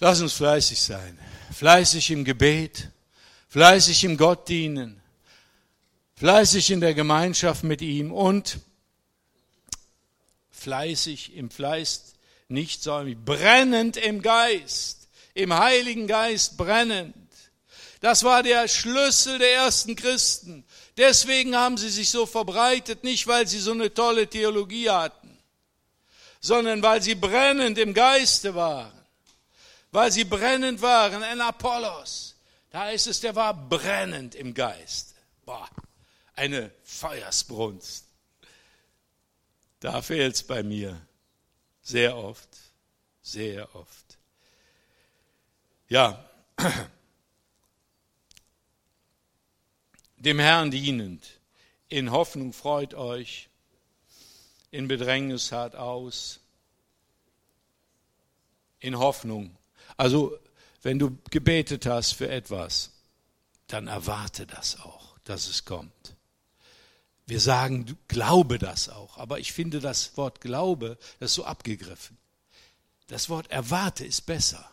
Lass 0.00 0.20
uns 0.20 0.34
fleißig 0.34 0.80
sein, 0.80 1.18
fleißig 1.52 2.10
im 2.12 2.24
Gebet, 2.24 2.90
fleißig 3.48 4.04
im 4.04 4.16
Gott 4.16 4.48
dienen, 4.48 5.00
fleißig 6.14 6.70
in 6.70 6.80
der 6.80 6.94
Gemeinschaft 6.94 7.64
mit 7.64 7.82
ihm 7.82 8.12
und 8.12 8.60
fleißig 10.50 11.34
im 11.34 11.50
Fleiß 11.50 12.14
nicht 12.48 12.82
säumig, 12.82 13.18
brennend 13.24 13.96
im 13.96 14.22
Geist, 14.22 15.08
im 15.34 15.52
Heiligen 15.52 16.06
Geist 16.06 16.56
brennend. 16.56 17.14
Das 18.00 18.22
war 18.22 18.42
der 18.42 18.68
Schlüssel 18.68 19.38
der 19.38 19.54
ersten 19.54 19.96
Christen. 19.96 20.64
Deswegen 20.96 21.56
haben 21.56 21.76
sie 21.76 21.90
sich 21.90 22.10
so 22.10 22.26
verbreitet, 22.26 23.02
nicht 23.02 23.26
weil 23.26 23.46
sie 23.46 23.58
so 23.58 23.72
eine 23.72 23.92
tolle 23.92 24.28
Theologie 24.28 24.88
hatten, 24.88 25.36
sondern 26.40 26.82
weil 26.82 27.02
sie 27.02 27.14
brennend 27.14 27.78
im 27.78 27.94
Geiste 27.94 28.54
waren. 28.54 28.92
Weil 29.90 30.12
sie 30.12 30.24
brennend 30.24 30.80
waren. 30.82 31.22
Ein 31.22 31.40
Apollos, 31.40 32.36
da 32.70 32.90
ist 32.90 33.06
es, 33.06 33.20
der 33.20 33.34
war 33.34 33.54
brennend 33.54 34.34
im 34.34 34.54
Geiste. 34.54 35.14
Boah, 35.44 35.68
eine 36.34 36.70
Feuersbrunst. 36.84 38.04
Da 39.80 40.02
fehlt 40.02 40.34
es 40.34 40.42
bei 40.42 40.62
mir 40.62 41.00
sehr 41.82 42.16
oft. 42.16 42.48
Sehr 43.22 43.74
oft. 43.74 44.18
Ja, 45.88 46.24
dem 50.18 50.38
Herrn 50.38 50.70
dienend, 50.70 51.24
in 51.88 52.10
Hoffnung 52.10 52.52
freut 52.52 52.94
euch, 52.94 53.48
in 54.70 54.88
Bedrängnis 54.88 55.52
hart 55.52 55.76
aus, 55.76 56.40
in 58.80 58.98
Hoffnung. 58.98 59.56
Also, 59.96 60.36
wenn 60.82 60.98
du 60.98 61.18
gebetet 61.30 61.86
hast 61.86 62.12
für 62.12 62.28
etwas, 62.28 62.90
dann 63.66 63.88
erwarte 63.88 64.46
das 64.46 64.80
auch, 64.80 65.18
dass 65.24 65.48
es 65.48 65.64
kommt. 65.64 66.14
Wir 67.26 67.40
sagen, 67.40 67.98
glaube 68.08 68.58
das 68.58 68.88
auch, 68.88 69.18
aber 69.18 69.38
ich 69.38 69.52
finde 69.52 69.80
das 69.80 70.16
Wort 70.16 70.40
Glaube, 70.40 70.96
das 71.20 71.32
ist 71.32 71.34
so 71.34 71.44
abgegriffen. 71.44 72.16
Das 73.08 73.28
Wort 73.28 73.50
erwarte 73.50 74.04
ist 74.04 74.22
besser. 74.22 74.70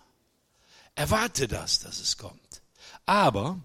Erwarte 0.93 1.47
das, 1.47 1.79
dass 1.79 1.99
es 1.99 2.17
kommt. 2.17 2.61
Aber 3.05 3.59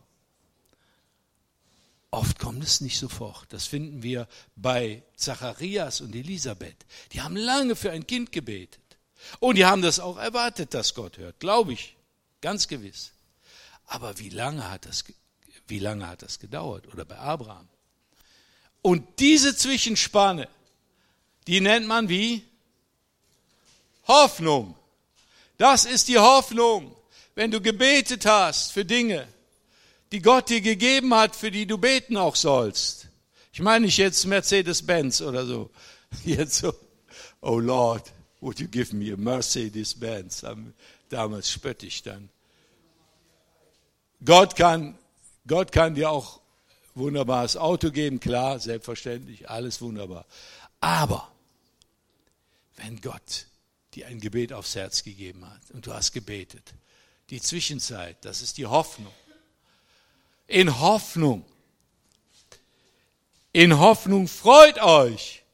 oft 2.11 2.39
kommt 2.39 2.63
es 2.65 2.81
nicht 2.81 2.99
sofort. 2.99 3.53
Das 3.53 3.67
finden 3.67 4.03
wir 4.03 4.29
bei 4.57 5.03
Zacharias 5.17 6.01
und 6.01 6.15
Elisabeth. 6.15 6.87
Die 7.13 7.21
haben 7.21 7.37
lange 7.37 7.77
für 7.77 7.91
ein 7.91 8.07
Kind 8.07 8.33
gebetet. 8.33 8.81
Und 9.39 9.57
die 9.57 9.67
haben 9.67 9.83
das 9.83 10.01
auch 10.01 10.17
erwartet, 10.17 10.75
dass 10.75 10.95
Gott 10.95 11.19
hört. 11.19 11.39
Glaube 11.41 11.73
ich. 11.73 11.97
Ganz 12.41 12.69
gewiss. 12.69 13.13
Aber 13.87 14.19
wie 14.19 14.31
lange 14.31 14.71
hat 14.71 14.87
das, 14.87 15.05
wie 15.67 15.79
lange 15.79 16.07
hat 16.07 16.23
das 16.23 16.39
gedauert? 16.39 16.89
Oder 16.89 17.05
bei 17.05 17.19
Abraham? 17.19 17.69
Und 18.83 19.05
diese 19.19 19.55
Zwischenspanne, 19.55 20.49
die 21.47 21.61
nennt 21.61 21.87
man 21.87 22.09
wie? 22.09 22.43
Hoffnung. 24.09 24.75
Das 25.59 25.85
ist 25.85 26.09
die 26.09 26.19
Hoffnung, 26.19 26.97
wenn 27.35 27.51
du 27.51 27.61
gebetet 27.61 28.25
hast 28.25 28.73
für 28.73 28.85
Dinge, 28.85 29.29
die 30.13 30.23
Gott 30.23 30.49
dir 30.49 30.61
gegeben 30.61 31.15
hat, 31.15 31.37
für 31.37 31.51
die 31.51 31.67
du 31.67 31.79
beten 31.79 32.17
auch 32.17 32.37
sollst. 32.37 33.09
Ich 33.53 33.61
meine 33.61 33.87
nicht 33.87 33.99
jetzt 33.99 34.25
Mercedes-Benz 34.27 35.21
oder 35.21 35.47
so. 35.47 35.71
Jetzt 36.25 36.57
so, 36.57 36.75
oh 37.41 37.61
Lord, 37.61 38.13
would 38.41 38.59
you 38.59 38.67
give 38.67 38.95
me 38.97 39.13
a 39.13 39.17
Mercedes-Benz? 39.17 40.45
Damals 41.09 41.51
spöttisch 41.51 42.03
dann. 42.03 42.29
Gott 44.25 44.57
kann, 44.57 44.99
Gott 45.47 45.71
kann 45.71 45.95
dir 45.95 46.11
auch 46.11 46.41
wunderbares 46.95 47.57
Auto 47.57 47.93
geben, 47.93 48.19
klar, 48.19 48.59
selbstverständlich, 48.59 49.49
alles 49.49 49.81
wunderbar. 49.81 50.27
Aber 50.81 51.31
wenn 52.77 53.01
Gott 53.01 53.47
dir 53.95 54.07
ein 54.07 54.21
Gebet 54.21 54.53
aufs 54.53 54.75
Herz 54.75 55.03
gegeben 55.03 55.49
hat 55.49 55.71
und 55.73 55.87
du 55.87 55.93
hast 55.93 56.13
gebetet. 56.13 56.75
Die 57.31 57.41
Zwischenzeit, 57.41 58.25
das 58.25 58.43
ist 58.43 58.59
die 58.59 58.67
Hoffnung. 58.67 59.13
In 60.51 60.81
Hoffnung. 60.81 61.45
In 63.53 63.79
Hoffnung 63.79 64.27
freut 64.27 64.83
euch. 64.83 65.45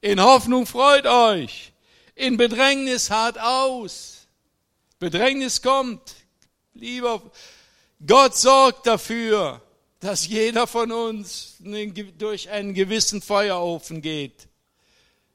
In 0.00 0.22
Hoffnung 0.22 0.66
freut 0.66 1.04
euch. 1.04 1.72
In 2.14 2.36
Bedrängnis 2.36 3.10
hart 3.10 3.40
aus. 3.40 4.28
Bedrängnis 5.00 5.60
kommt. 5.60 6.14
Lieber, 6.74 7.22
Gott 8.06 8.36
sorgt 8.36 8.86
dafür, 8.86 9.60
dass 9.98 10.28
jeder 10.28 10.68
von 10.68 10.92
uns 10.92 11.56
durch 12.16 12.48
einen 12.50 12.72
gewissen 12.72 13.20
Feuerofen 13.20 14.00
geht. 14.00 14.46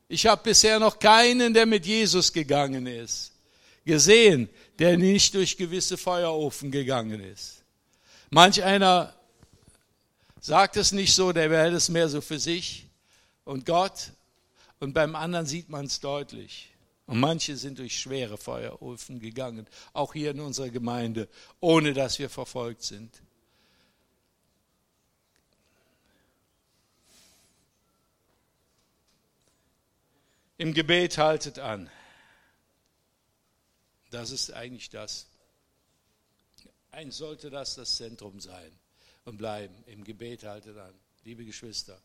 Ich 0.08 0.26
habe 0.26 0.42
bisher 0.42 0.80
noch 0.80 1.00
keinen, 1.00 1.54
der 1.54 1.66
mit 1.66 1.86
Jesus 1.86 2.32
gegangen 2.32 2.88
ist, 2.88 3.34
gesehen, 3.84 4.48
der 4.80 4.98
nicht 4.98 5.34
durch 5.34 5.58
gewisse 5.58 5.98
Feuerofen 5.98 6.72
gegangen 6.72 7.20
ist. 7.20 7.59
Manch 8.30 8.64
einer 8.64 9.14
sagt 10.40 10.78
es 10.78 10.92
nicht 10.92 11.14
so, 11.14 11.32
der 11.32 11.50
behält 11.50 11.74
es 11.74 11.90
mehr 11.90 12.10
so 12.10 12.22
für 12.22 12.40
sich 12.40 12.88
und 13.44 13.66
Gott. 13.66 14.12
Und 14.80 14.94
beim 14.94 15.16
anderen 15.16 15.46
sieht 15.46 15.70
man 15.70 15.86
es 15.86 16.00
deutlich. 16.00 16.74
Und 17.06 17.20
manche 17.20 17.58
sind 17.58 17.80
durch 17.80 18.00
schwere 18.00 18.38
Feuerofen 18.38 19.20
gegangen, 19.20 19.66
auch 19.94 20.14
hier 20.14 20.32
in 20.32 20.40
unserer 20.40 20.70
Gemeinde, 20.70 21.28
ohne 21.60 21.94
dass 21.94 22.20
wir 22.20 22.30
verfolgt 22.30 22.84
sind. 22.84 23.22
Im 30.60 30.74
Gebet 30.74 31.18
haltet 31.18 31.58
an. 31.58 31.90
Das 34.12 34.30
ist 34.30 34.54
eigentlich 34.54 34.90
das. 34.90 35.29
Eins 37.00 37.16
sollte 37.16 37.50
das 37.50 37.76
das 37.76 37.96
Zentrum 37.96 38.42
sein 38.42 38.78
und 39.24 39.38
bleiben. 39.38 39.74
Im 39.86 40.04
Gebet 40.04 40.44
haltet 40.44 40.78
an. 40.78 40.94
Liebe 41.24 41.46
Geschwister, 41.46 41.98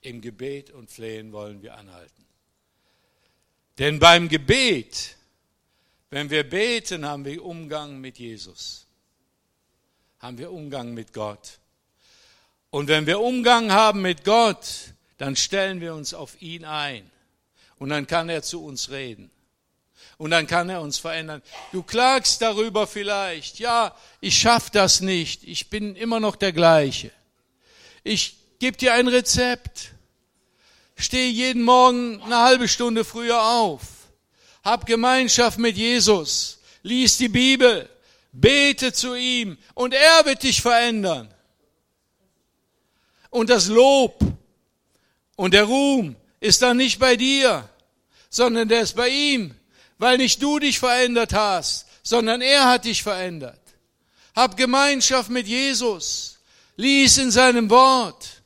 im 0.00 0.20
Gebet 0.20 0.72
und 0.72 0.90
Flehen 0.90 1.30
wollen 1.30 1.62
wir 1.62 1.76
anhalten. 1.76 2.26
Denn 3.78 4.00
beim 4.00 4.28
Gebet, 4.28 5.14
wenn 6.10 6.28
wir 6.28 6.42
beten, 6.42 7.06
haben 7.06 7.24
wir 7.24 7.44
Umgang 7.44 8.00
mit 8.00 8.18
Jesus. 8.18 8.88
Haben 10.18 10.38
wir 10.38 10.50
Umgang 10.50 10.92
mit 10.92 11.12
Gott. 11.12 11.60
Und 12.70 12.88
wenn 12.88 13.06
wir 13.06 13.20
Umgang 13.20 13.70
haben 13.70 14.02
mit 14.02 14.24
Gott, 14.24 14.92
dann 15.18 15.36
stellen 15.36 15.80
wir 15.80 15.94
uns 15.94 16.14
auf 16.14 16.42
ihn 16.42 16.64
ein. 16.64 17.08
Und 17.78 17.90
dann 17.90 18.08
kann 18.08 18.28
er 18.28 18.42
zu 18.42 18.64
uns 18.64 18.90
reden. 18.90 19.30
Und 20.20 20.32
dann 20.32 20.46
kann 20.46 20.68
er 20.68 20.82
uns 20.82 20.98
verändern. 20.98 21.40
Du 21.72 21.82
klagst 21.82 22.42
darüber 22.42 22.86
vielleicht, 22.86 23.58
ja, 23.58 23.96
ich 24.20 24.38
schaff 24.38 24.68
das 24.68 25.00
nicht, 25.00 25.44
ich 25.44 25.70
bin 25.70 25.96
immer 25.96 26.20
noch 26.20 26.36
der 26.36 26.52
gleiche. 26.52 27.10
Ich 28.04 28.36
gebe 28.58 28.76
dir 28.76 28.92
ein 28.92 29.08
Rezept. 29.08 29.92
Steh 30.94 31.30
jeden 31.30 31.62
Morgen 31.62 32.20
eine 32.20 32.36
halbe 32.36 32.68
Stunde 32.68 33.06
früher 33.06 33.42
auf. 33.42 33.80
Hab 34.62 34.84
Gemeinschaft 34.84 35.58
mit 35.58 35.78
Jesus. 35.78 36.60
Lies 36.82 37.16
die 37.16 37.30
Bibel. 37.30 37.88
Bete 38.30 38.92
zu 38.92 39.14
ihm. 39.14 39.56
Und 39.72 39.94
er 39.94 40.26
wird 40.26 40.42
dich 40.42 40.60
verändern. 40.60 41.32
Und 43.30 43.48
das 43.48 43.68
Lob 43.68 44.20
und 45.36 45.54
der 45.54 45.64
Ruhm 45.64 46.14
ist 46.40 46.60
dann 46.60 46.76
nicht 46.76 46.98
bei 46.98 47.16
dir, 47.16 47.66
sondern 48.28 48.68
der 48.68 48.82
ist 48.82 48.96
bei 48.96 49.08
ihm, 49.08 49.54
weil 50.00 50.16
nicht 50.16 50.42
du 50.42 50.58
dich 50.58 50.78
verändert 50.78 51.34
hast, 51.34 51.86
sondern 52.02 52.40
er 52.40 52.66
hat 52.66 52.86
dich 52.86 53.02
verändert. 53.02 53.60
Hab 54.34 54.56
Gemeinschaft 54.56 55.28
mit 55.28 55.46
Jesus, 55.46 56.38
lies 56.76 57.18
in 57.18 57.30
seinem 57.30 57.68
Wort. 57.68 58.42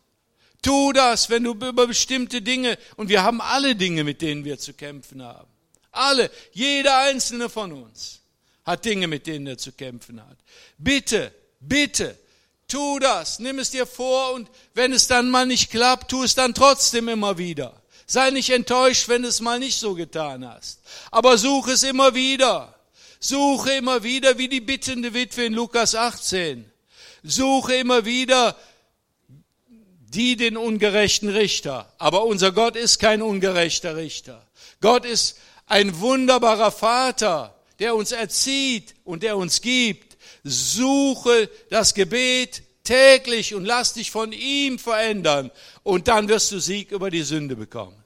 Tu 0.63 0.93
das, 0.93 1.31
wenn 1.31 1.45
du 1.45 1.53
über 1.53 1.87
bestimmte 1.87 2.43
Dinge, 2.43 2.77
und 2.97 3.09
wir 3.09 3.23
haben 3.23 3.41
alle 3.41 3.77
Dinge, 3.77 4.03
mit 4.03 4.21
denen 4.21 4.45
wir 4.45 4.59
zu 4.59 4.75
kämpfen 4.75 5.23
haben. 5.23 5.49
Alle, 5.93 6.29
jeder 6.53 6.99
einzelne 6.99 7.49
von 7.49 7.73
uns 7.73 8.21
hat 8.65 8.85
Dinge, 8.85 9.07
mit 9.07 9.29
denen 9.29 9.47
er 9.47 9.59
zu 9.59 9.71
kämpfen 9.71 10.21
hat. 10.21 10.39
Bitte, 10.77 11.33
bitte, 11.61 12.19
tu 12.67 12.99
das, 12.99 13.39
nimm 13.39 13.61
es 13.61 13.71
dir 13.71 13.87
vor 13.87 14.33
und 14.33 14.51
wenn 14.73 14.93
es 14.93 15.07
dann 15.07 15.31
mal 15.31 15.47
nicht 15.47 15.71
klappt, 15.71 16.11
tu 16.11 16.25
es 16.25 16.35
dann 16.35 16.53
trotzdem 16.53 17.09
immer 17.09 17.39
wieder. 17.39 17.81
Sei 18.07 18.31
nicht 18.31 18.51
enttäuscht, 18.51 19.09
wenn 19.09 19.23
du 19.23 19.29
es 19.29 19.41
mal 19.41 19.59
nicht 19.59 19.79
so 19.79 19.95
getan 19.95 20.47
hast. 20.47 20.81
Aber 21.11 21.39
suche 21.39 21.73
es 21.73 21.83
immer 21.83 22.15
wieder. 22.15 22.75
Suche 23.19 23.73
immer 23.73 24.03
wieder, 24.03 24.37
wie 24.37 24.49
die 24.49 24.61
bittende 24.61 25.15
Witwe 25.15 25.47
in 25.47 25.55
Lukas 25.55 25.95
18. 25.95 26.71
Suche 27.23 27.75
immer 27.77 28.05
wieder 28.05 28.57
die 30.15 30.37
den 30.37 30.57
ungerechten 30.57 31.29
Richter. 31.29 31.93
Aber 31.99 32.25
unser 32.25 32.53
Gott 32.53 32.77
ist 32.77 32.99
kein 32.99 33.21
ungerechter 33.21 33.97
Richter. 33.97 34.47
Gott 34.81 35.05
ist 35.05 35.39
ein 35.67 36.01
wunderbarer 36.01 36.71
Vater, 36.71 37.55
der 37.79 37.95
uns 37.95 38.13
erzieht 38.13 38.95
und 39.05 39.23
der 39.23 39.37
uns 39.37 39.61
gibt. 39.61 40.17
Suche 40.45 41.51
das 41.71 41.95
Gebet 41.95 42.63
täglich 42.85 43.55
und 43.55 43.65
lass 43.65 43.95
dich 43.95 44.11
von 44.11 44.33
ihm 44.33 44.79
verändern 44.79 45.51
und 45.83 46.09
dann 46.09 46.29
wirst 46.29 46.53
du 46.53 46.61
Sieg 46.61 46.93
über 46.93 47.11
die 47.11 47.23
Sünde 47.23 47.57
bekommen. 47.57 48.05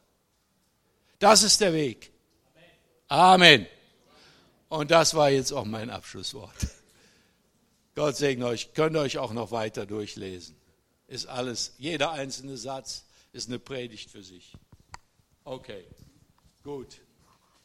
Das 1.19 1.43
ist 1.43 1.61
der 1.61 1.73
Weg. 1.73 2.13
Amen. 3.09 3.67
Und 4.69 4.91
das 4.91 5.15
war 5.15 5.31
jetzt 5.31 5.53
auch 5.53 5.65
mein 5.65 5.91
Abschlusswort. 5.91 6.55
Gott 7.95 8.17
segne 8.17 8.47
euch. 8.47 8.75
Könnt 8.75 8.97
ihr 8.97 9.01
euch 9.01 9.19
auch 9.19 9.33
noch 9.33 9.51
weiter 9.51 9.87
durchlesen. 9.87 10.57
Ist 11.09 11.27
alles, 11.27 11.75
jeder 11.79 12.13
einzelne 12.13 12.57
Satz 12.57 13.05
ist 13.33 13.49
eine 13.49 13.59
Predigt 13.59 14.11
für 14.11 14.23
sich. 14.23 14.53
Okay, 15.45 15.85
gut. 16.63 17.01